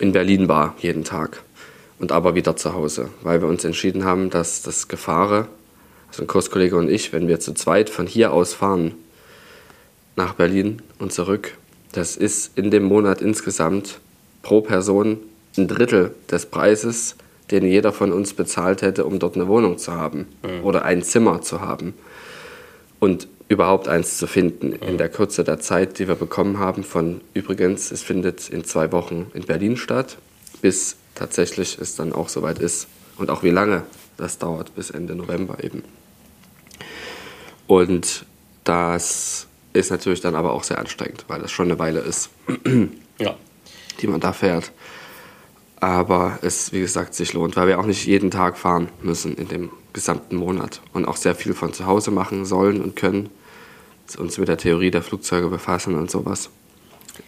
in 0.00 0.12
Berlin 0.12 0.48
war, 0.48 0.74
jeden 0.78 1.04
Tag. 1.04 1.42
Und 1.98 2.12
aber 2.12 2.34
wieder 2.34 2.56
zu 2.56 2.74
Hause, 2.74 3.08
weil 3.22 3.40
wir 3.40 3.48
uns 3.48 3.64
entschieden 3.64 4.04
haben, 4.04 4.30
dass 4.30 4.62
das 4.62 4.88
Gefahre, 4.88 5.48
also 6.08 6.22
ein 6.22 6.28
Kurskollege 6.28 6.76
und 6.76 6.88
ich, 6.88 7.12
wenn 7.12 7.26
wir 7.28 7.40
zu 7.40 7.54
zweit 7.54 7.90
von 7.90 8.06
hier 8.06 8.32
aus 8.32 8.54
fahren 8.54 8.94
nach 10.14 10.34
Berlin 10.34 10.80
und 10.98 11.12
zurück, 11.12 11.56
das 11.92 12.16
ist 12.16 12.56
in 12.56 12.70
dem 12.70 12.84
Monat 12.84 13.20
insgesamt 13.20 13.98
pro 14.42 14.60
Person 14.60 15.18
ein 15.58 15.68
Drittel 15.68 16.14
des 16.30 16.46
Preises, 16.46 17.16
den 17.50 17.64
jeder 17.64 17.92
von 17.92 18.12
uns 18.12 18.34
bezahlt 18.34 18.82
hätte, 18.82 19.04
um 19.04 19.18
dort 19.18 19.34
eine 19.34 19.48
Wohnung 19.48 19.78
zu 19.78 19.92
haben 19.92 20.26
oder 20.62 20.84
ein 20.84 21.02
Zimmer 21.02 21.40
zu 21.42 21.60
haben 21.60 21.94
und 23.00 23.28
überhaupt 23.48 23.88
eins 23.88 24.18
zu 24.18 24.26
finden 24.26 24.72
in 24.72 24.98
der 24.98 25.08
Kürze 25.08 25.42
der 25.44 25.58
Zeit, 25.58 25.98
die 25.98 26.06
wir 26.08 26.14
bekommen 26.16 26.58
haben. 26.58 26.84
Von 26.84 27.22
übrigens, 27.32 27.90
es 27.90 28.02
findet 28.02 28.48
in 28.50 28.64
zwei 28.64 28.92
Wochen 28.92 29.30
in 29.34 29.44
Berlin 29.44 29.76
statt, 29.78 30.18
bis 30.60 30.96
tatsächlich 31.14 31.78
es 31.80 31.96
dann 31.96 32.12
auch 32.12 32.28
soweit 32.28 32.58
ist 32.58 32.86
und 33.16 33.30
auch 33.30 33.42
wie 33.42 33.50
lange 33.50 33.82
das 34.18 34.38
dauert 34.38 34.74
bis 34.74 34.90
Ende 34.90 35.14
November 35.14 35.62
eben. 35.64 35.82
Und 37.66 38.24
das 38.64 39.46
ist 39.72 39.90
natürlich 39.90 40.20
dann 40.20 40.34
aber 40.34 40.52
auch 40.52 40.64
sehr 40.64 40.78
anstrengend, 40.78 41.24
weil 41.28 41.40
das 41.40 41.50
schon 41.50 41.66
eine 41.70 41.78
Weile 41.78 42.00
ist, 42.00 42.30
Ja. 43.18 43.36
die 44.00 44.06
man 44.06 44.20
da 44.20 44.32
fährt. 44.32 44.72
Aber 45.80 46.38
es, 46.42 46.72
wie 46.72 46.80
gesagt, 46.80 47.14
sich 47.14 47.32
lohnt, 47.34 47.56
weil 47.56 47.68
wir 47.68 47.78
auch 47.78 47.86
nicht 47.86 48.04
jeden 48.04 48.30
Tag 48.30 48.58
fahren 48.58 48.88
müssen 49.00 49.34
in 49.36 49.46
dem 49.46 49.70
gesamten 49.92 50.36
Monat 50.36 50.80
und 50.92 51.06
auch 51.06 51.16
sehr 51.16 51.36
viel 51.36 51.54
von 51.54 51.72
zu 51.72 51.86
Hause 51.86 52.10
machen 52.10 52.44
sollen 52.44 52.80
und 52.80 52.96
können, 52.96 53.30
uns 54.16 54.38
mit 54.38 54.48
der 54.48 54.56
Theorie 54.56 54.90
der 54.90 55.02
Flugzeuge 55.02 55.48
befassen 55.48 55.94
und 55.94 56.10
sowas. 56.10 56.50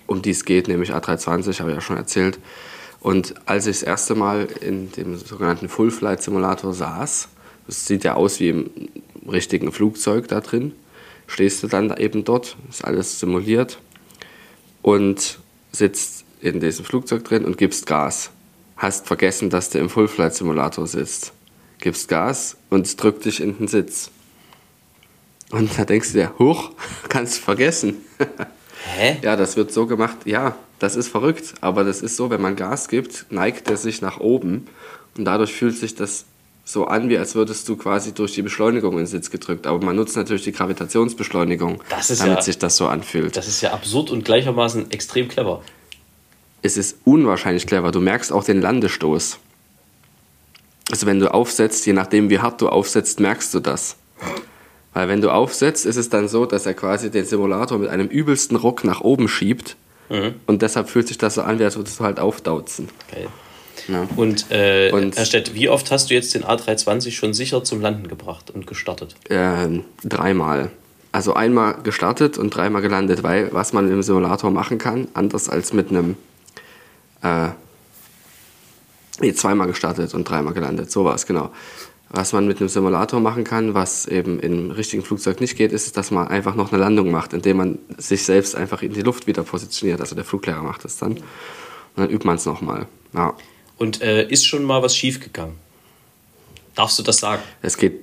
Um 0.07 0.23
die 0.23 0.31
es 0.31 0.45
geht, 0.45 0.67
nämlich 0.67 0.93
A320, 0.93 1.61
habe 1.61 1.71
ich 1.71 1.77
ja 1.77 1.81
schon 1.81 1.97
erzählt. 1.97 2.39
Und 3.01 3.35
als 3.47 3.67
ich 3.67 3.81
das 3.81 3.83
erste 3.83 4.15
Mal 4.15 4.49
in 4.61 4.91
dem 4.93 5.17
sogenannten 5.17 5.69
Full 5.69 5.91
Flight 5.91 6.23
Simulator 6.23 6.73
saß, 6.73 7.29
das 7.67 7.87
sieht 7.87 8.05
ja 8.05 8.15
aus 8.15 8.41
wie 8.41 8.49
im 8.49 8.71
richtigen 9.29 9.73
Flugzeug 9.73 10.27
da 10.29 10.41
drin, 10.41 10.73
stehst 11.27 11.63
du 11.63 11.67
dann 11.67 11.89
da 11.89 11.97
eben 11.97 12.25
dort, 12.25 12.57
ist 12.69 12.85
alles 12.85 13.21
simuliert 13.21 13.79
und 14.83 15.39
sitzt 15.71 16.25
in 16.41 16.61
diesem 16.61 16.85
Flugzeug 16.85 17.25
drin 17.25 17.45
und 17.45 17.59
gibst 17.59 17.87
Gas. 17.87 18.31
Hast 18.81 19.07
vergessen, 19.07 19.51
dass 19.51 19.69
du 19.69 19.79
im 19.79 19.91
Full 19.91 20.09
Flight 20.09 20.35
Simulator 20.35 20.87
sitzt. 20.87 21.33
Gibst 21.79 22.09
Gas 22.09 22.57
und 22.71 22.87
es 22.87 22.97
drückt 22.97 23.25
dich 23.27 23.41
in 23.41 23.57
den 23.59 23.69
Sitz. 23.69 24.11
Und 25.51 25.71
da 25.79 25.85
denkst 25.85 26.13
du 26.13 26.19
dir, 26.19 26.33
huch, 26.39 26.71
kannst 27.11 27.39
vergessen. 27.41 27.99
Hä? 28.97 29.19
Ja, 29.21 29.37
das 29.37 29.57
wird 29.57 29.71
so 29.71 29.87
gemacht. 29.87 30.17
Ja, 30.25 30.57
das 30.79 30.97
ist 30.97 31.09
verrückt. 31.09 31.53
Aber 31.61 31.85
das 31.85 32.01
ist 32.01 32.17
so, 32.17 32.31
wenn 32.31 32.41
man 32.41 32.57
Gas 32.57 32.89
gibt, 32.89 33.27
neigt 33.31 33.69
er 33.71 33.77
sich 33.77 34.01
nach 34.01 34.19
oben. 34.19 34.67
Und 35.19 35.27
dadurch 35.27 35.53
fühlt 35.53 35.77
sich 35.77 35.95
das 35.95 36.25
so 36.65 36.87
an, 36.87 37.11
wie 37.11 37.19
als 37.19 37.35
würdest 37.35 37.69
du 37.69 37.77
quasi 37.77 38.13
durch 38.15 38.33
die 38.33 38.41
Beschleunigung 38.43 38.93
in 38.93 38.99
den 39.01 39.07
Sitz 39.07 39.31
gedrückt. 39.31 39.67
Aber 39.67 39.85
man 39.85 39.97
nutzt 39.97 40.17
natürlich 40.17 40.45
die 40.45 40.53
Gravitationsbeschleunigung, 40.53 41.83
damit 41.91 42.09
ja- 42.37 42.41
sich 42.41 42.57
das 42.57 42.79
so 42.79 42.87
anfühlt. 42.87 43.37
Das 43.37 43.47
ist 43.47 43.61
ja 43.61 43.73
absurd 43.75 44.11
und 44.11 44.25
gleichermaßen 44.25 44.91
extrem 44.91 45.29
clever. 45.29 45.63
Es 46.63 46.77
ist 46.77 46.99
unwahrscheinlich 47.05 47.67
clever. 47.67 47.91
Du 47.93 48.01
merkst 48.01 48.33
auch 48.33 48.45
den 48.45 48.61
Landestoß. 48.61 49.39
Also 50.91 51.07
wenn 51.07 51.21
du 51.21 51.33
aufsetzt, 51.33 51.87
je 51.87 51.93
nachdem 51.93 52.31
wie 52.31 52.41
hart 52.41 52.61
du 52.61 52.69
aufsetzt, 52.69 53.21
merkst 53.21 53.55
du 53.55 53.61
das. 53.61 53.97
Weil 54.93 55.09
wenn 55.09 55.21
du 55.21 55.31
aufsetzt, 55.31 55.87
ist 55.87 55.97
es 55.97 56.09
dann 56.09 56.27
so, 56.27 56.47
dass 56.47 56.67
er 56.67 56.75
quasi 56.75 57.11
den 57.11 57.25
Simulator 57.25 57.79
mit 57.79 57.89
einem 57.89 58.09
übelsten 58.09 58.57
Ruck 58.57 58.83
nach 58.85 59.01
oben 59.01 59.29
schiebt. 59.29 59.77
Und 60.49 60.63
deshalb 60.63 60.91
fühlt 60.91 61.07
sich 61.07 61.19
das 61.19 61.37
so 61.37 61.43
an, 61.43 61.61
wie 61.61 61.65
als 61.65 61.77
würdest 61.77 62.01
du 62.01 62.05
halt 62.05 62.19
aufdauzen. 62.19 62.89
Geil. 63.13 63.29
Ja. 63.87 64.09
Und, 64.17 64.47
äh, 64.51 64.91
Und- 64.93 65.17
Herr 65.17 65.25
Stett, 65.25 65.55
wie 65.55 65.69
oft 65.69 65.89
hast 65.93 66.11
du 66.11 66.15
jetzt 66.15 66.35
den 66.35 66.43
A320 66.45 67.13
schon 67.13 67.33
sicher 67.33 67.63
zum 67.63 67.81
Landen 67.81 68.09
gebracht 68.09 68.51
und 68.51 68.67
gestartet? 68.67 69.15
Ähm, 69.31 69.85
dreimal. 70.03 70.73
Also 71.13 71.35
einmal 71.35 71.77
gestartet 71.85 72.39
und 72.39 72.51
dreimal 72.51 72.83
gelandet, 72.83 73.23
weil 73.23 73.53
was 73.53 73.73
man 73.73 73.89
im 73.91 74.03
Simulator 74.03 74.51
machen 74.51 74.79
kann, 74.79 75.07
anders 75.15 75.49
als 75.49 75.73
mit 75.73 75.91
einem 75.91 76.17
äh, 77.23 77.49
nee, 79.21 79.33
zweimal 79.35 79.67
gestartet 79.67 80.15
und 80.15 80.29
dreimal 80.29 80.55
gelandet, 80.55 80.91
so 80.91 81.05
war 81.05 81.15
es 81.15 81.27
genau. 81.27 81.51
Was 82.13 82.33
man 82.33 82.49
mit 82.49 82.59
einem 82.59 82.69
Simulator 82.69 83.21
machen 83.21 83.45
kann, 83.45 83.75
was 83.75 84.07
eben 84.07 84.41
im 84.41 84.73
richtigen 84.73 85.05
Flugzeug 85.05 85.41
nicht 85.41 85.57
geht, 85.57 85.71
ist, 85.71 85.97
dass 85.97 86.11
man 86.11 86.27
einfach 86.27 86.57
noch 86.57 86.73
eine 86.73 86.81
Landung 86.81 87.13
macht, 87.13 87.33
indem 87.33 87.59
man 87.59 87.79
sich 87.99 88.25
selbst 88.25 88.57
einfach 88.57 88.83
in 88.83 88.93
die 88.93 89.03
Luft 89.03 89.29
wieder 89.29 89.45
positioniert. 89.45 90.01
Also 90.01 90.17
der 90.17 90.25
Fluglehrer 90.25 90.63
macht 90.63 90.85
das 90.85 90.97
dann. 90.97 91.13
Und 91.13 91.23
dann 91.97 92.11
übt 92.11 92.27
man 92.27 92.35
es 92.35 92.47
nochmal. 92.47 92.87
Ja. 93.13 93.35
Und 93.79 94.03
äh, 94.03 94.27
ist 94.29 94.45
schon 94.45 94.65
mal 94.65 94.83
was 94.83 94.97
schiefgegangen? 94.97 95.55
Darfst 96.75 96.99
du 96.99 97.05
das 97.05 97.19
sagen? 97.19 97.43
Es 97.63 97.77
geht 97.77 98.01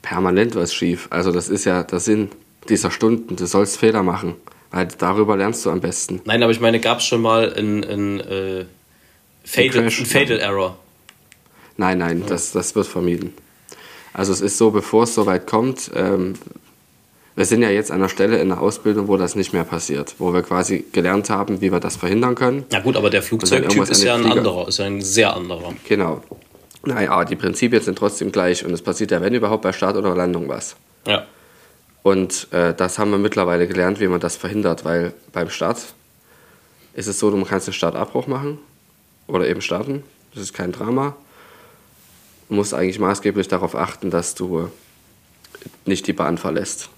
permanent 0.00 0.54
was 0.54 0.72
schief. 0.72 1.08
Also 1.10 1.30
das 1.30 1.50
ist 1.50 1.66
ja 1.66 1.82
der 1.82 2.00
Sinn 2.00 2.30
dieser 2.68 2.90
Stunden. 2.90 3.36
Du 3.36 3.46
sollst 3.46 3.76
Fehler 3.76 4.02
machen, 4.02 4.36
weil 4.70 4.88
darüber 4.98 5.36
lernst 5.36 5.64
du 5.66 5.70
am 5.70 5.80
besten. 5.80 6.20
Nein, 6.24 6.42
aber 6.42 6.52
ich 6.52 6.60
meine, 6.60 6.80
gab 6.80 6.98
es 6.98 7.04
schon 7.04 7.22
mal 7.22 7.52
ein, 7.52 7.84
ein, 7.84 8.20
äh, 8.20 8.64
Fatal, 9.44 9.84
ein 9.84 9.90
Fatal 9.90 10.38
Error? 10.38 10.78
Nein, 11.76 11.98
nein, 11.98 12.24
das, 12.26 12.52
das 12.52 12.74
wird 12.74 12.86
vermieden. 12.86 13.32
Also 14.12 14.32
es 14.32 14.40
ist 14.40 14.58
so, 14.58 14.70
bevor 14.70 15.04
es 15.04 15.14
soweit 15.14 15.46
kommt, 15.46 15.90
ähm, 15.94 16.34
wir 17.36 17.44
sind 17.44 17.62
ja 17.62 17.70
jetzt 17.70 17.90
an 17.90 17.98
einer 17.98 18.08
Stelle 18.08 18.38
in 18.38 18.48
der 18.48 18.60
Ausbildung, 18.60 19.08
wo 19.08 19.16
das 19.16 19.34
nicht 19.34 19.52
mehr 19.52 19.64
passiert, 19.64 20.16
wo 20.18 20.34
wir 20.34 20.42
quasi 20.42 20.84
gelernt 20.92 21.30
haben, 21.30 21.60
wie 21.60 21.72
wir 21.72 21.80
das 21.80 21.96
verhindern 21.96 22.34
können. 22.34 22.64
Na 22.70 22.80
gut, 22.80 22.96
aber 22.96 23.08
der 23.08 23.22
Flugzeugtyp 23.22 23.88
ist 23.88 24.02
ja 24.02 24.14
ein 24.14 24.22
Flieger. 24.22 24.36
anderer, 24.36 24.68
ist 24.68 24.78
ja 24.78 24.84
ein 24.84 25.00
sehr 25.00 25.34
anderer. 25.34 25.72
Genau. 25.88 26.22
Naja, 26.84 27.24
die 27.24 27.36
Prinzipien 27.36 27.82
sind 27.82 27.96
trotzdem 27.96 28.32
gleich 28.32 28.64
und 28.64 28.72
es 28.72 28.82
passiert 28.82 29.10
ja, 29.10 29.20
wenn 29.20 29.34
überhaupt, 29.34 29.62
bei 29.62 29.72
Start 29.72 29.96
oder 29.96 30.14
Landung 30.14 30.48
was. 30.48 30.76
Ja. 31.06 31.24
Und 32.02 32.48
äh, 32.52 32.74
das 32.74 32.98
haben 32.98 33.10
wir 33.10 33.18
mittlerweile 33.18 33.66
gelernt, 33.68 34.00
wie 34.00 34.08
man 34.08 34.20
das 34.20 34.36
verhindert, 34.36 34.84
weil 34.84 35.12
beim 35.32 35.50
Start 35.50 35.78
ist 36.94 37.06
es 37.06 37.18
so, 37.18 37.30
du 37.30 37.44
kannst 37.44 37.68
einen 37.68 37.74
Startabbruch 37.74 38.26
machen 38.26 38.58
oder 39.26 39.46
eben 39.46 39.60
starten. 39.60 40.02
Das 40.34 40.42
ist 40.42 40.54
kein 40.54 40.72
Drama. 40.72 41.16
Du 42.48 42.54
musst 42.54 42.74
eigentlich 42.74 42.98
maßgeblich 42.98 43.48
darauf 43.48 43.74
achten, 43.74 44.10
dass 44.10 44.34
du 44.34 44.70
nicht 45.84 46.06
die 46.06 46.12
Bahn 46.12 46.38
verlässt, 46.38 46.88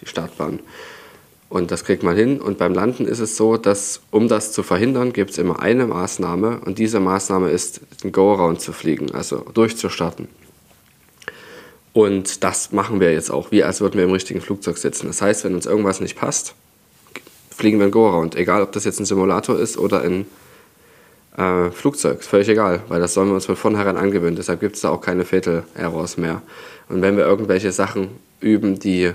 die 0.00 0.06
Startbahn. 0.06 0.60
Und 1.48 1.70
das 1.72 1.84
kriegt 1.84 2.02
man 2.02 2.16
hin. 2.16 2.40
Und 2.40 2.58
beim 2.58 2.74
Landen 2.74 3.06
ist 3.06 3.18
es 3.18 3.36
so, 3.36 3.56
dass 3.56 4.00
um 4.10 4.28
das 4.28 4.52
zu 4.52 4.62
verhindern, 4.62 5.12
gibt 5.12 5.32
es 5.32 5.38
immer 5.38 5.60
eine 5.60 5.86
Maßnahme. 5.86 6.60
Und 6.64 6.78
diese 6.78 7.00
Maßnahme 7.00 7.50
ist, 7.50 7.80
den 8.02 8.12
Go-Around 8.12 8.60
zu 8.60 8.72
fliegen, 8.72 9.12
also 9.12 9.44
durchzustarten. 9.52 10.28
Und 11.92 12.44
das 12.44 12.72
machen 12.72 13.00
wir 13.00 13.12
jetzt 13.12 13.30
auch, 13.30 13.50
wie 13.50 13.64
als 13.64 13.80
würden 13.80 13.96
wir 13.96 14.04
im 14.04 14.12
richtigen 14.12 14.40
Flugzeug 14.40 14.78
sitzen. 14.78 15.08
Das 15.08 15.22
heißt, 15.22 15.44
wenn 15.44 15.54
uns 15.54 15.66
irgendwas 15.66 16.00
nicht 16.00 16.16
passt, 16.16 16.54
fliegen 17.50 17.78
wir 17.78 17.84
einen 17.84 17.92
Go-Around. 17.92 18.36
Egal, 18.36 18.62
ob 18.62 18.72
das 18.72 18.84
jetzt 18.84 19.00
ein 19.00 19.06
Simulator 19.06 19.58
ist 19.58 19.76
oder 19.76 20.02
ein 20.02 20.26
äh, 21.36 21.70
Flugzeug. 21.70 22.20
Ist 22.20 22.28
völlig 22.28 22.48
egal, 22.48 22.82
weil 22.88 23.00
das 23.00 23.14
sollen 23.14 23.28
wir 23.28 23.34
uns 23.34 23.46
von 23.46 23.56
vornherein 23.56 23.96
angewöhnen. 23.96 24.36
Deshalb 24.36 24.60
gibt 24.60 24.76
es 24.76 24.82
da 24.82 24.90
auch 24.90 25.00
keine 25.00 25.24
Fatal 25.24 25.64
Errors 25.74 26.16
mehr. 26.16 26.42
Und 26.88 27.02
wenn 27.02 27.16
wir 27.16 27.24
irgendwelche 27.24 27.72
Sachen 27.72 28.08
üben, 28.40 28.78
die 28.78 29.12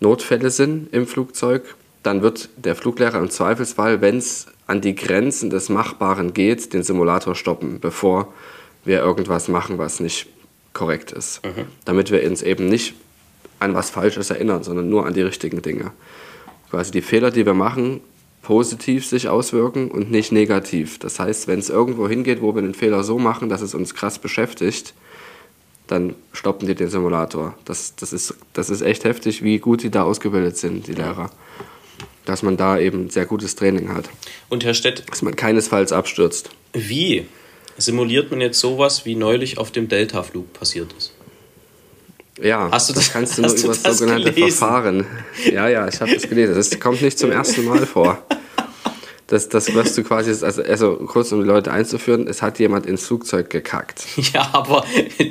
Notfälle 0.00 0.50
sind 0.50 0.92
im 0.92 1.06
Flugzeug, 1.06 1.74
dann 2.02 2.22
wird 2.22 2.48
der 2.56 2.74
Fluglehrer 2.74 3.18
im 3.18 3.30
Zweifelsfall, 3.30 4.00
wenn 4.00 4.16
es 4.16 4.46
an 4.66 4.80
die 4.80 4.94
Grenzen 4.94 5.50
des 5.50 5.68
Machbaren 5.68 6.32
geht, 6.32 6.72
den 6.72 6.82
Simulator 6.82 7.34
stoppen, 7.34 7.78
bevor 7.80 8.32
wir 8.84 9.00
irgendwas 9.00 9.48
machen, 9.48 9.78
was 9.78 10.00
nicht 10.00 10.28
korrekt 10.72 11.12
ist. 11.12 11.40
Damit 11.84 12.10
wir 12.10 12.24
uns 12.28 12.42
eben 12.42 12.68
nicht 12.68 12.94
an 13.58 13.74
was 13.74 13.90
Falsches 13.90 14.30
erinnern, 14.30 14.62
sondern 14.62 14.88
nur 14.88 15.06
an 15.06 15.14
die 15.14 15.22
richtigen 15.22 15.62
Dinge. 15.62 15.92
Quasi 16.70 16.90
die 16.92 17.02
Fehler, 17.02 17.30
die 17.30 17.44
wir 17.44 17.54
machen, 17.54 18.00
positiv 18.42 19.06
sich 19.06 19.28
auswirken 19.28 19.90
und 19.90 20.10
nicht 20.10 20.32
negativ. 20.32 20.98
Das 20.98 21.20
heißt, 21.20 21.46
wenn 21.46 21.58
es 21.58 21.68
irgendwo 21.68 22.08
hingeht, 22.08 22.40
wo 22.40 22.54
wir 22.54 22.62
den 22.62 22.74
Fehler 22.74 23.04
so 23.04 23.18
machen, 23.18 23.48
dass 23.48 23.60
es 23.60 23.74
uns 23.74 23.94
krass 23.94 24.18
beschäftigt, 24.18 24.94
dann 25.86 26.14
stoppen 26.32 26.66
die 26.66 26.74
den 26.74 26.88
Simulator. 26.88 27.54
Das, 27.64 27.96
das, 27.96 28.12
ist, 28.12 28.34
das 28.52 28.70
ist 28.70 28.80
echt 28.80 29.04
heftig, 29.04 29.42
wie 29.42 29.58
gut 29.58 29.82
die 29.82 29.90
da 29.90 30.04
ausgebildet 30.04 30.56
sind, 30.56 30.86
die 30.86 30.92
Lehrer. 30.92 31.30
Dass 32.24 32.42
man 32.42 32.56
da 32.56 32.78
eben 32.78 33.10
sehr 33.10 33.26
gutes 33.26 33.56
Training 33.56 33.92
hat. 33.92 34.08
Und 34.48 34.64
Herr 34.64 34.74
Stett, 34.74 35.04
Dass 35.10 35.22
man 35.22 35.34
keinesfalls 35.34 35.92
abstürzt. 35.92 36.50
wie 36.72 37.26
simuliert 37.80 38.30
man 38.30 38.40
jetzt 38.40 38.60
sowas, 38.60 39.04
wie 39.04 39.14
neulich 39.16 39.58
auf 39.58 39.70
dem 39.70 39.88
Delta-Flug 39.88 40.52
passiert 40.52 40.92
ist? 40.96 41.12
Ja, 42.42 42.68
Hast 42.70 42.88
du 42.88 42.94
das- 42.94 43.04
das 43.04 43.12
kannst 43.12 43.36
du 43.38 43.42
nur 43.42 43.52
über 43.52 43.68
das 43.68 43.82
das 43.82 43.98
sogenannte 43.98 44.32
gelesen? 44.32 44.56
Verfahren. 44.58 45.06
Ja, 45.52 45.68
ja, 45.68 45.86
ich 45.88 46.00
habe 46.00 46.14
das 46.14 46.22
gelesen. 46.28 46.54
Das 46.54 46.78
kommt 46.80 47.02
nicht 47.02 47.18
zum 47.18 47.30
ersten 47.32 47.64
Mal 47.66 47.84
vor. 47.86 48.22
Das, 49.30 49.48
das 49.48 49.72
wirst 49.72 49.96
du 49.96 50.02
quasi, 50.02 50.30
also, 50.44 50.60
also 50.62 50.96
kurz 51.06 51.30
um 51.30 51.40
die 51.40 51.46
Leute 51.46 51.70
einzuführen, 51.70 52.26
es 52.26 52.42
hat 52.42 52.58
jemand 52.58 52.84
ins 52.84 53.06
Flugzeug 53.06 53.48
gekackt. 53.48 54.02
Ja, 54.34 54.50
aber 54.52 54.84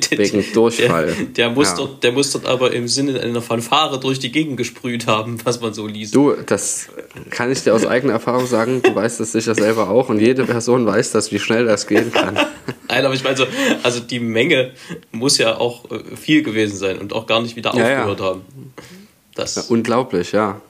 Wegen 0.10 0.46
Durchfall. 0.54 1.08
Der, 1.08 1.26
der, 1.26 1.50
muss 1.50 1.70
Ja. 1.72 1.76
dort, 1.76 2.04
der 2.04 2.14
muss 2.14 2.32
dort 2.32 2.46
aber 2.46 2.72
im 2.72 2.88
Sinne 2.88 3.20
einer 3.20 3.42
Fanfare 3.42 4.00
durch 4.00 4.18
die 4.20 4.32
Gegend 4.32 4.56
gesprüht 4.56 5.06
haben, 5.06 5.38
was 5.44 5.60
man 5.60 5.74
so 5.74 5.86
liest. 5.86 6.16
Du, 6.16 6.34
das 6.46 6.88
kann 7.30 7.52
ich 7.52 7.62
dir 7.64 7.76
aus 7.76 7.86
eigener 7.86 8.14
Erfahrung 8.14 8.48
sagen, 8.48 8.82
du 8.82 8.96
weißt 8.96 9.20
das 9.20 9.34
sicher 9.34 9.54
selber 9.54 9.90
auch 9.90 10.08
und 10.08 10.20
jede 10.20 10.46
Person 10.46 10.86
weiß 10.86 11.12
das, 11.12 11.34
wie 11.34 11.40
schnell 11.40 11.66
das 11.66 11.86
gehen 11.86 12.12
kann. 12.14 12.36
Nein, 12.88 13.06
aber 13.06 13.14
ich 13.14 13.24
meine 13.26 13.36
so, 13.36 13.46
also 13.84 14.00
die 14.00 14.22
Menge 14.22 14.72
muss 15.12 15.38
ja 15.38 15.58
auch 15.58 15.92
äh, 15.92 16.16
viel 16.16 16.42
gewesen 16.42 16.78
sein 16.78 17.00
und 17.00 17.12
auch 17.12 17.28
gar 17.28 17.42
nicht 17.42 17.58
wieder 17.58 17.76
Ja, 17.76 17.90
ja. 17.90 17.98
aufgehört 18.00 18.22
haben. 18.22 18.42
Das, 19.36 19.58
Unglaublich, 19.70 20.32
ja. 20.32 20.62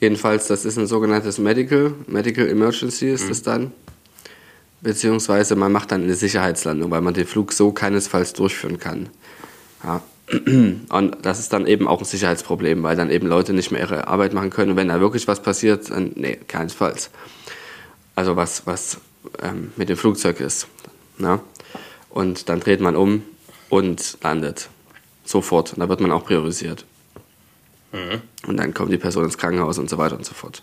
Jedenfalls, 0.00 0.46
das 0.46 0.64
ist 0.64 0.78
ein 0.78 0.86
sogenanntes 0.86 1.38
Medical, 1.38 1.92
Medical 2.06 2.48
Emergency 2.48 3.10
ist 3.10 3.28
es 3.30 3.42
dann. 3.42 3.72
beziehungsweise 4.80 5.56
man 5.56 5.72
macht 5.72 5.90
dann 5.90 6.04
eine 6.04 6.14
Sicherheitslandung, 6.14 6.90
weil 6.92 7.00
man 7.00 7.14
den 7.14 7.26
Flug 7.26 7.52
so 7.52 7.72
keinesfalls 7.72 8.32
durchführen 8.32 8.78
kann. 8.78 9.08
Ja. 9.82 10.02
Und 10.90 11.16
das 11.22 11.40
ist 11.40 11.52
dann 11.52 11.66
eben 11.66 11.88
auch 11.88 12.00
ein 12.00 12.04
Sicherheitsproblem, 12.04 12.82
weil 12.82 12.96
dann 12.96 13.10
eben 13.10 13.26
Leute 13.26 13.54
nicht 13.54 13.72
mehr 13.72 13.80
ihre 13.80 14.08
Arbeit 14.08 14.34
machen 14.34 14.50
können. 14.50 14.72
Und 14.72 14.76
wenn 14.76 14.88
da 14.88 15.00
wirklich 15.00 15.26
was 15.26 15.42
passiert, 15.42 15.90
dann, 15.90 16.12
nee, 16.16 16.38
keinesfalls. 16.46 17.10
Also 18.14 18.36
was, 18.36 18.66
was 18.66 18.98
ähm, 19.42 19.72
mit 19.76 19.88
dem 19.88 19.96
Flugzeug 19.96 20.40
ist. 20.40 20.68
Ne? 21.16 21.40
Und 22.10 22.48
dann 22.48 22.60
dreht 22.60 22.80
man 22.80 22.94
um 22.94 23.22
und 23.70 24.18
landet. 24.22 24.68
Sofort. 25.24 25.72
Und 25.72 25.80
da 25.80 25.88
wird 25.88 26.00
man 26.00 26.12
auch 26.12 26.24
priorisiert. 26.24 26.84
Mhm. 27.92 28.22
Und 28.46 28.56
dann 28.56 28.74
kommt 28.74 28.92
die 28.92 28.98
Person 28.98 29.24
ins 29.24 29.38
Krankenhaus 29.38 29.78
und 29.78 29.88
so 29.88 29.98
weiter 29.98 30.16
und 30.16 30.24
so 30.24 30.34
fort. 30.34 30.62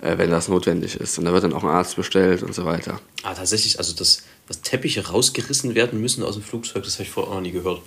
Äh, 0.00 0.18
wenn 0.18 0.30
das 0.30 0.48
notwendig 0.48 0.96
ist. 0.96 1.18
Und 1.18 1.24
da 1.24 1.32
wird 1.32 1.44
dann 1.44 1.52
auch 1.52 1.64
ein 1.64 1.70
Arzt 1.70 1.96
bestellt 1.96 2.42
und 2.42 2.54
so 2.54 2.66
weiter. 2.66 3.00
Ah, 3.22 3.34
tatsächlich, 3.34 3.78
also 3.78 3.94
dass, 3.94 4.22
dass 4.46 4.60
Teppiche 4.60 5.06
rausgerissen 5.06 5.74
werden 5.74 6.00
müssen 6.00 6.22
aus 6.22 6.34
dem 6.34 6.42
Flugzeug, 6.42 6.84
das 6.84 6.94
habe 6.94 7.04
ich 7.04 7.10
vorher 7.10 7.30
auch 7.30 7.36
noch 7.36 7.42
nie 7.42 7.52
gehört. 7.52 7.80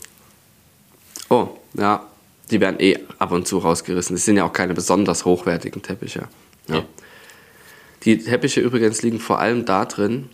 Oh, 1.30 1.50
ja. 1.76 2.06
Die 2.50 2.62
werden 2.62 2.80
eh 2.80 2.98
ab 3.20 3.32
und 3.32 3.48
zu 3.48 3.58
rausgerissen. 3.58 4.16
Das 4.16 4.24
sind 4.24 4.38
ja 4.38 4.46
auch 4.46 4.54
keine 4.54 4.74
besonders 4.74 5.26
hochwertigen 5.26 5.82
Teppiche. 5.82 6.28
Ja. 6.70 6.78
ja. 6.78 6.86
Die 8.04 8.18
Teppiche 8.18 8.62
übrigens 8.62 9.02
liegen 9.02 9.20
vor 9.20 9.40
allem 9.40 9.66
da 9.66 9.86
drin, 9.86 10.30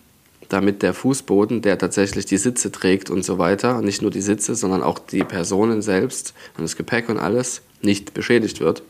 damit 0.53 0.83
der 0.83 0.93
Fußboden, 0.93 1.63
der 1.63 1.79
tatsächlich 1.79 2.25
die 2.25 2.37
Sitze 2.37 2.71
trägt 2.71 3.09
und 3.09 3.25
so 3.25 3.39
weiter, 3.39 3.81
nicht 3.81 4.03
nur 4.03 4.11
die 4.11 4.21
Sitze, 4.21 4.53
sondern 4.53 4.83
auch 4.83 4.99
die 4.99 5.23
Personen 5.23 5.81
selbst 5.81 6.33
und 6.57 6.63
das 6.63 6.77
Gepäck 6.77 7.09
und 7.09 7.17
alles 7.17 7.63
nicht 7.81 8.13
beschädigt 8.13 8.59
wird, 8.59 8.83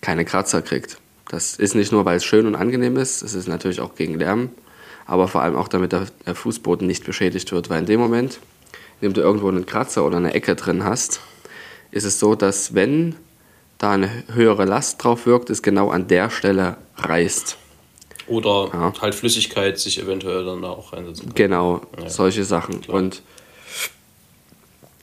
keine 0.00 0.24
Kratzer 0.24 0.60
kriegt. 0.60 0.98
Das 1.28 1.54
ist 1.54 1.76
nicht 1.76 1.92
nur, 1.92 2.04
weil 2.04 2.16
es 2.16 2.24
schön 2.24 2.46
und 2.46 2.56
angenehm 2.56 2.96
ist, 2.96 3.22
es 3.22 3.34
ist 3.34 3.46
natürlich 3.46 3.80
auch 3.80 3.94
gegen 3.94 4.18
Lärm, 4.18 4.50
aber 5.06 5.28
vor 5.28 5.42
allem 5.42 5.54
auch, 5.54 5.68
damit 5.68 5.92
der, 5.92 6.08
Fußboden 6.34 6.86
nicht 6.86 7.04
beschädigt 7.04 7.52
wird, 7.52 7.70
weil 7.70 7.80
in 7.80 7.86
dem 7.86 8.00
Moment, 8.00 8.40
in 9.00 9.08
dem 9.08 9.12
du 9.14 9.20
irgendwo 9.20 9.48
einen 9.48 9.66
Kratzer 9.66 10.04
oder 10.04 10.16
eine 10.16 10.34
Ecke 10.34 10.56
drin 10.56 10.82
hast, 10.82 11.20
ist 11.92 12.04
es 12.04 12.18
so, 12.18 12.34
dass 12.34 12.74
wenn 12.74 13.14
da 13.78 13.92
eine 13.92 14.10
höhere 14.34 14.64
Last 14.64 15.02
drauf 15.02 15.26
wirkt, 15.26 15.48
es 15.48 15.62
genau 15.62 15.90
an 15.90 16.08
der 16.08 16.28
Stelle 16.28 16.76
reißt. 16.96 17.56
Oder 18.30 18.70
ja. 18.72 18.92
halt 19.00 19.14
Flüssigkeit 19.14 19.78
sich 19.78 20.00
eventuell 20.00 20.44
dann 20.44 20.62
da 20.62 20.68
auch 20.68 20.92
einsetzen 20.92 21.26
kann. 21.26 21.34
Genau, 21.34 21.80
ja. 22.00 22.08
solche 22.08 22.44
Sachen. 22.44 22.80
Klar. 22.80 22.96
Und 22.96 23.22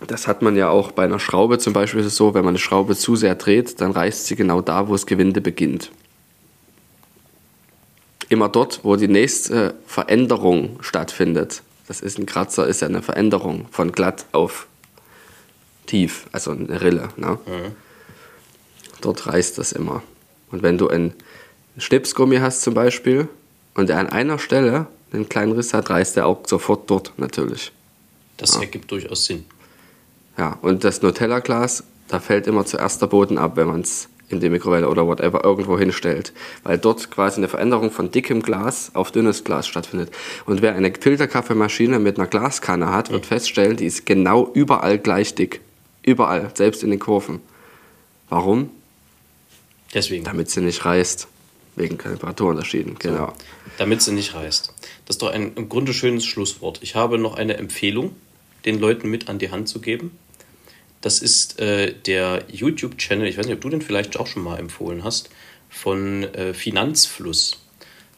das 0.06 0.28
hat 0.28 0.42
man 0.42 0.56
ja 0.56 0.70
auch 0.70 0.92
bei 0.92 1.04
einer 1.04 1.20
Schraube 1.20 1.58
zum 1.58 1.74
Beispiel 1.74 2.00
ist 2.00 2.06
es 2.06 2.16
so, 2.16 2.34
wenn 2.34 2.46
man 2.46 2.54
eine 2.54 2.60
Schraube 2.60 2.96
zu 2.96 3.16
sehr 3.16 3.36
dreht, 3.36 3.82
dann 3.82 3.92
reißt 3.92 4.28
sie 4.28 4.36
genau 4.36 4.62
da, 4.62 4.88
wo 4.88 4.94
das 4.94 5.06
Gewinde 5.06 5.42
beginnt. 5.42 5.92
Immer 8.30 8.50
dort, 8.50 8.82
wo 8.84 8.96
die 8.96 9.08
nächste 9.08 9.76
Veränderung 9.86 10.78
stattfindet. 10.82 11.64
Das 11.88 12.02
ist 12.02 12.20
ein 12.20 12.26
Kratzer, 12.26 12.68
ist 12.68 12.82
ja 12.82 12.88
eine 12.88 13.02
Veränderung 13.02 13.68
von 13.72 13.92
glatt 13.92 14.26
auf 14.32 14.68
tief, 15.86 16.28
also 16.32 16.52
eine 16.52 16.82
Rille. 16.82 17.10
Ne? 17.18 17.40
Mhm. 17.46 17.76
Dort 19.02 19.28
reißt 19.28 19.58
das 19.58 19.72
immer. 19.72 20.04
Und 20.52 20.64
wenn 20.64 20.78
du 20.78 20.90
ein 20.90 21.14
Schnipsgummi 21.78 22.38
hast 22.38 22.62
zum 22.62 22.74
Beispiel 22.74 23.28
und 23.76 23.90
der 23.90 24.00
an 24.00 24.10
einer 24.10 24.40
Stelle 24.40 24.88
einen 25.12 25.30
kleinen 25.30 25.54
Riss 25.54 25.74
hat, 25.74 25.90
reißt 25.90 26.16
der 26.16 26.26
auch 26.26 26.40
sofort 26.46 26.90
dort 26.90 27.14
natürlich. 27.18 27.72
Das 28.38 28.56
ja. 28.56 28.62
ergibt 28.62 28.92
durchaus 28.92 29.26
Sinn. 29.26 29.46
Ja, 30.38 30.58
und 30.62 30.84
das 30.84 31.02
Nutella-Glas, 31.02 31.84
da 32.08 32.20
fällt 32.20 32.48
immer 32.48 32.66
zuerst 32.66 33.02
der 33.02 33.08
Boden 33.08 33.38
ab, 33.38 33.56
wenn 33.56 33.68
man 33.68 33.82
es 33.82 34.10
in 34.30 34.40
die 34.40 34.50
Mikrowelle 34.50 34.90
oder 34.90 35.08
whatever 35.08 35.44
irgendwo 35.44 35.80
hinstellt, 35.80 36.34
weil 36.64 36.78
dort 36.78 37.10
quasi 37.12 37.38
eine 37.38 37.48
Veränderung 37.48 37.92
von 37.92 38.12
dickem 38.12 38.42
Glas 38.42 38.92
auf 38.94 39.12
dünnes 39.12 39.44
Glas 39.44 39.68
stattfindet. 39.68 40.12
Und 40.46 40.62
wer 40.62 40.76
eine 40.76 40.94
Filterkaffeemaschine 40.94 42.00
mit 42.00 42.18
einer 42.18 42.28
Glaskanne 42.28 42.92
hat, 42.92 43.10
wird 43.10 43.26
feststellen, 43.26 43.78
die 43.78 43.86
ist 43.86 44.06
genau 44.06 44.52
überall 44.54 45.00
gleich 45.00 45.34
dick. 45.34 45.62
Überall, 46.04 46.52
selbst 46.54 46.84
in 46.84 46.90
den 46.90 47.00
Kurven. 47.00 47.42
Warum? 48.30 48.70
Deswegen. 49.94 50.26
Damit 50.26 50.50
sie 50.50 50.62
nicht 50.62 50.84
reißt. 50.84 51.28
Wegen 51.78 52.00
Temperaturunterschieden, 52.00 52.96
genau. 52.98 53.28
So, 53.28 53.34
damit 53.78 54.02
sie 54.02 54.12
nicht 54.12 54.34
reißt. 54.34 54.74
Das 55.06 55.16
ist 55.16 55.22
doch 55.22 55.30
ein 55.32 55.54
im 55.54 55.70
Grunde 55.70 55.94
schönes 55.94 56.26
Schlusswort. 56.26 56.80
Ich 56.82 56.96
habe 56.96 57.20
noch 57.20 57.36
eine 57.36 57.56
Empfehlung, 57.58 58.16
den 58.66 58.80
Leuten 58.80 59.10
mit 59.10 59.30
an 59.30 59.38
die 59.38 59.52
Hand 59.52 59.70
zu 59.70 59.80
geben. 59.80 60.18
Das 61.02 61.20
ist 61.20 61.60
äh, 61.60 61.94
der 61.94 62.46
YouTube-Channel, 62.52 63.28
ich 63.28 63.38
weiß 63.38 63.46
nicht, 63.46 63.56
ob 63.56 63.62
du 63.62 63.70
den 63.70 63.84
vielleicht 63.84 64.20
auch 64.20 64.26
schon 64.26 64.44
mal 64.44 64.58
empfohlen 64.58 65.04
hast, 65.04 65.30
von 65.70 66.24
äh, 66.24 66.56
Finanzfluss. 66.56 67.60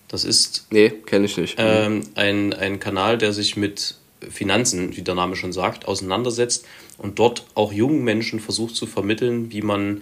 Das 0.08 0.24
ist. 0.24 0.68
Nee, 0.72 0.90
kenne 0.90 1.26
ich 1.26 1.36
nicht. 1.36 1.56
Ähm, 1.58 2.04
ein, 2.16 2.54
ein 2.54 2.80
Kanal, 2.80 3.18
der 3.18 3.34
sich 3.34 3.58
mit 3.58 3.96
Finanzen, 4.30 4.96
wie 4.96 5.02
der 5.02 5.16
Name 5.16 5.36
schon 5.36 5.52
sagt, 5.52 5.86
auseinandersetzt 5.86 6.66
und 6.98 7.20
dort 7.20 7.46
auch 7.56 7.74
jungen 7.74 8.06
Menschen 8.06 8.40
versucht 8.40 8.78
zu 8.78 8.88
vermitteln, 8.88 9.52
wie 9.52 9.62
man 9.62 10.02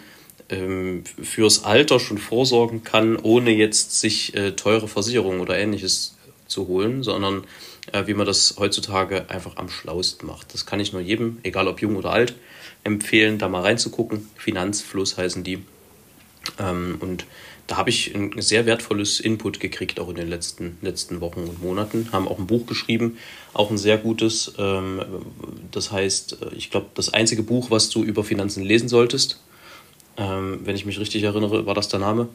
ähm, 0.50 1.04
fürs 1.22 1.64
Alter 1.64 2.00
schon 2.00 2.18
vorsorgen 2.18 2.84
kann, 2.84 3.18
ohne 3.18 3.52
jetzt 3.52 4.00
sich 4.00 4.36
äh, 4.36 4.52
teure 4.52 4.88
Versicherungen 4.88 5.42
oder 5.42 5.58
ähnliches 5.58 6.16
zu 6.48 6.68
holen, 6.68 7.04
sondern 7.04 7.44
äh, 7.92 8.08
wie 8.08 8.14
man 8.14 8.26
das 8.26 8.56
heutzutage 8.58 9.30
einfach 9.30 9.58
am 9.58 9.70
schlausten 9.70 10.28
macht. 10.28 10.54
Das 10.54 10.66
kann 10.66 10.80
ich 10.80 10.94
nur 10.94 11.02
jedem, 11.02 11.38
egal 11.44 11.68
ob 11.68 11.82
jung 11.82 11.96
oder 11.96 12.12
alt, 12.12 12.36
empfehlen, 12.84 13.38
da 13.38 13.50
mal 13.50 13.62
reinzugucken. 13.62 14.30
Finanzfluss 14.36 15.18
heißen 15.18 15.44
die. 15.44 15.60
Ähm, 16.60 16.98
und 17.00 17.26
da 17.68 17.76
habe 17.76 17.90
ich 17.90 18.16
ein 18.16 18.42
sehr 18.42 18.66
wertvolles 18.66 19.20
Input 19.20 19.60
gekriegt, 19.60 20.00
auch 20.00 20.08
in 20.08 20.16
den 20.16 20.30
letzten, 20.30 20.78
letzten 20.82 21.20
Wochen 21.20 21.42
und 21.42 21.62
Monaten. 21.62 22.08
Haben 22.14 22.28
auch 22.28 22.40
ein 22.40 22.48
Buch 22.48 22.66
geschrieben, 22.66 23.18
auch 23.54 23.70
ein 23.70 23.78
sehr 23.78 23.98
gutes. 23.98 24.54
Ähm, 24.58 25.02
das 25.72 25.92
heißt, 25.92 26.38
äh, 26.42 26.56
ich 26.56 26.72
glaube, 26.72 26.88
das 26.96 27.14
einzige 27.14 27.44
Buch, 27.44 27.70
was 27.70 27.90
du 27.90 28.04
über 28.04 28.24
Finanzen 28.24 28.64
lesen 28.64 28.88
solltest, 28.88 29.42
ähm, 30.18 30.60
wenn 30.64 30.76
ich 30.76 30.86
mich 30.86 31.00
richtig 31.00 31.24
erinnere, 31.24 31.66
war 31.66 31.76
das 31.76 31.88
der 31.88 32.00
Name. 32.00 32.28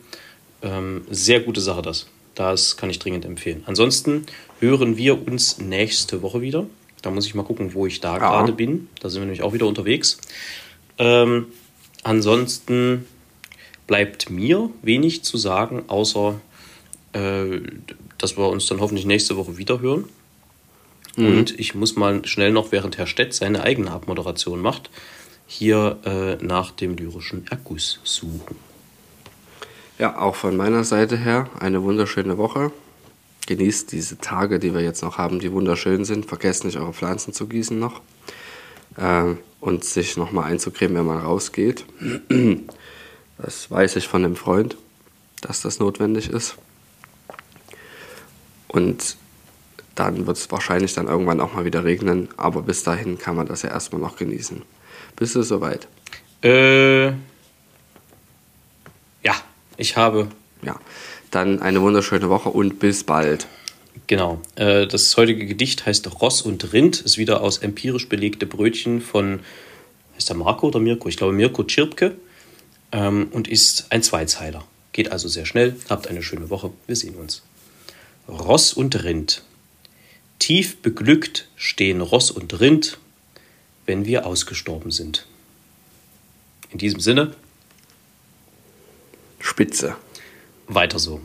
Ähm, 0.63 1.03
sehr 1.11 1.41
gute 1.41 1.61
Sache 1.61 1.83
das. 1.83 2.07
Das 2.35 2.77
kann 2.77 2.89
ich 2.89 2.99
dringend 2.99 3.25
empfehlen. 3.25 3.63
Ansonsten 3.67 4.27
hören 4.61 4.97
wir 4.97 5.27
uns 5.27 5.59
nächste 5.59 6.23
Woche 6.23 6.41
wieder. 6.41 6.67
Da 7.03 7.11
muss 7.11 7.27
ich 7.27 7.35
mal 7.35 7.43
gucken, 7.43 7.75
wo 7.75 7.87
ich 7.87 8.01
da 8.01 8.15
ja. 8.15 8.19
gerade 8.19 8.53
bin. 8.53 8.89
Da 9.01 9.11
sind 9.11 9.21
wir 9.21 9.27
nämlich 9.27 9.43
auch 9.43 9.53
wieder 9.53 9.67
unterwegs. 9.67 10.19
Ähm, 10.99 11.47
ansonsten 12.05 13.07
bleibt 13.87 14.31
mir 14.31 14.71
wenig 14.83 15.25
zu 15.25 15.37
sagen, 15.37 15.85
außer 15.89 16.41
äh, 17.13 17.61
dass 18.19 18.37
wir 18.37 18.49
uns 18.49 18.67
dann 18.67 18.81
hoffentlich 18.81 19.05
nächste 19.05 19.37
Woche 19.37 19.59
wieder 19.59 19.81
hören. 19.81 20.05
Mhm. 21.17 21.27
Und 21.27 21.61
ich 21.61 21.75
muss 21.75 21.97
mal 21.97 22.25
schnell 22.25 22.53
noch, 22.53 22.73
während 22.73 22.97
Herr 22.97 23.07
Stett 23.07 23.35
seine 23.35 23.63
eigene 23.65 23.91
Abmoderation 23.91 24.61
macht, 24.61 24.91
hier 25.53 25.99
äh, 26.05 26.43
nach 26.43 26.71
dem 26.71 26.97
lyrischen 26.97 27.47
Erguss 27.49 28.01
suchen. 28.05 28.57
Ja, 29.99 30.19
auch 30.19 30.35
von 30.35 30.57
meiner 30.57 30.83
Seite 30.83 31.19
her 31.19 31.51
eine 31.61 31.83
wunderschöne 31.83 32.39
Woche. 32.39 32.73
Genießt 33.47 33.93
diese 33.93 34.17
Tage, 34.17 34.59
die 34.59 34.73
wir 34.73 34.81
jetzt 34.81 35.03
noch 35.03 35.19
haben, 35.19 35.41
die 35.41 35.53
wunderschön 35.53 36.07
sind. 36.07 36.25
Vergesst 36.25 36.65
nicht, 36.65 36.79
eure 36.79 36.95
Pflanzen 36.95 37.35
zu 37.35 37.47
gießen 37.49 37.79
noch. 37.79 38.01
Äh, 38.97 39.35
und 39.61 39.85
sich 39.85 40.17
nochmal 40.17 40.51
einzucremen, 40.51 40.97
wenn 40.97 41.07
man 41.07 41.19
rausgeht. 41.19 41.85
Das 43.39 43.71
weiß 43.71 43.97
ich 43.97 44.09
von 44.09 44.25
einem 44.25 44.37
Freund, 44.37 44.77
dass 45.43 45.61
das 45.61 45.81
notwendig 45.81 46.31
ist. 46.31 46.57
Und 48.69 49.17
dann 49.95 50.27
wird 50.27 50.39
es 50.39 50.51
wahrscheinlich 50.51 50.95
dann 50.95 51.09
irgendwann 51.09 51.41
auch 51.41 51.53
mal 51.53 51.67
wieder 51.67 51.85
regnen. 51.85 52.31
Aber 52.39 52.63
bis 52.63 52.85
dahin 52.85 53.19
kann 53.19 53.37
man 53.37 53.47
das 53.47 53.63
ja 53.63 53.69
erstmal 53.69 54.01
noch 54.01 54.17
genießen. 54.17 54.63
Bist 55.17 55.35
du 55.35 55.43
soweit? 55.43 55.89
Äh, 56.43 57.09
ja, 59.23 59.35
ich 59.77 59.97
habe. 59.97 60.29
Ja, 60.63 60.79
dann 61.31 61.61
eine 61.61 61.81
wunderschöne 61.81 62.29
Woche 62.29 62.49
und 62.49 62.79
bis 62.79 63.05
bald. 63.05 63.47
Genau. 64.07 64.41
Äh, 64.57 64.87
das 64.87 65.17
heutige 65.17 65.47
Gedicht 65.47 65.87
heißt 65.87 66.21
Ross 66.21 66.43
und 66.43 66.73
Rind, 66.73 67.01
ist 67.01 67.19
wieder 67.19 67.41
aus 67.41 67.59
empirisch 67.59 68.09
belegte 68.09 68.47
Brötchen 68.47 69.01
von, 69.01 69.41
heißt 70.17 70.29
der 70.29 70.37
Marco 70.37 70.69
oder 70.69 70.81
Mirko? 70.81 71.09
Ich 71.09 71.17
glaube 71.17 71.33
Mirko 71.33 71.65
Tschirpke 71.65 72.17
ähm, 72.93 73.29
und 73.33 73.49
ist 73.49 73.87
ein 73.91 74.03
Zweizeiler. 74.03 74.65
Geht 74.93 75.11
also 75.11 75.29
sehr 75.29 75.47
schnell. 75.47 75.77
Habt 75.89 76.09
eine 76.09 76.23
schöne 76.23 76.51
Woche. 76.51 76.71
Wir 76.87 76.97
sehen 76.97 77.15
uns. 77.15 77.43
Ross 78.29 78.73
und 78.73 79.03
Rind. 79.03 79.43
Tief 80.39 80.83
beglückt 80.83 81.49
stehen 81.57 82.01
Ross 82.01 82.31
und 82.31 82.61
Rind 82.61 82.99
wenn 83.87 84.05
wir 84.05 84.27
ausgestorben 84.27 84.91
sind. 84.91 85.27
In 86.71 86.79
diesem 86.79 87.01
Sinne. 87.01 87.35
Spitze. 89.39 89.97
Weiter 90.69 90.99
so. 90.99 91.21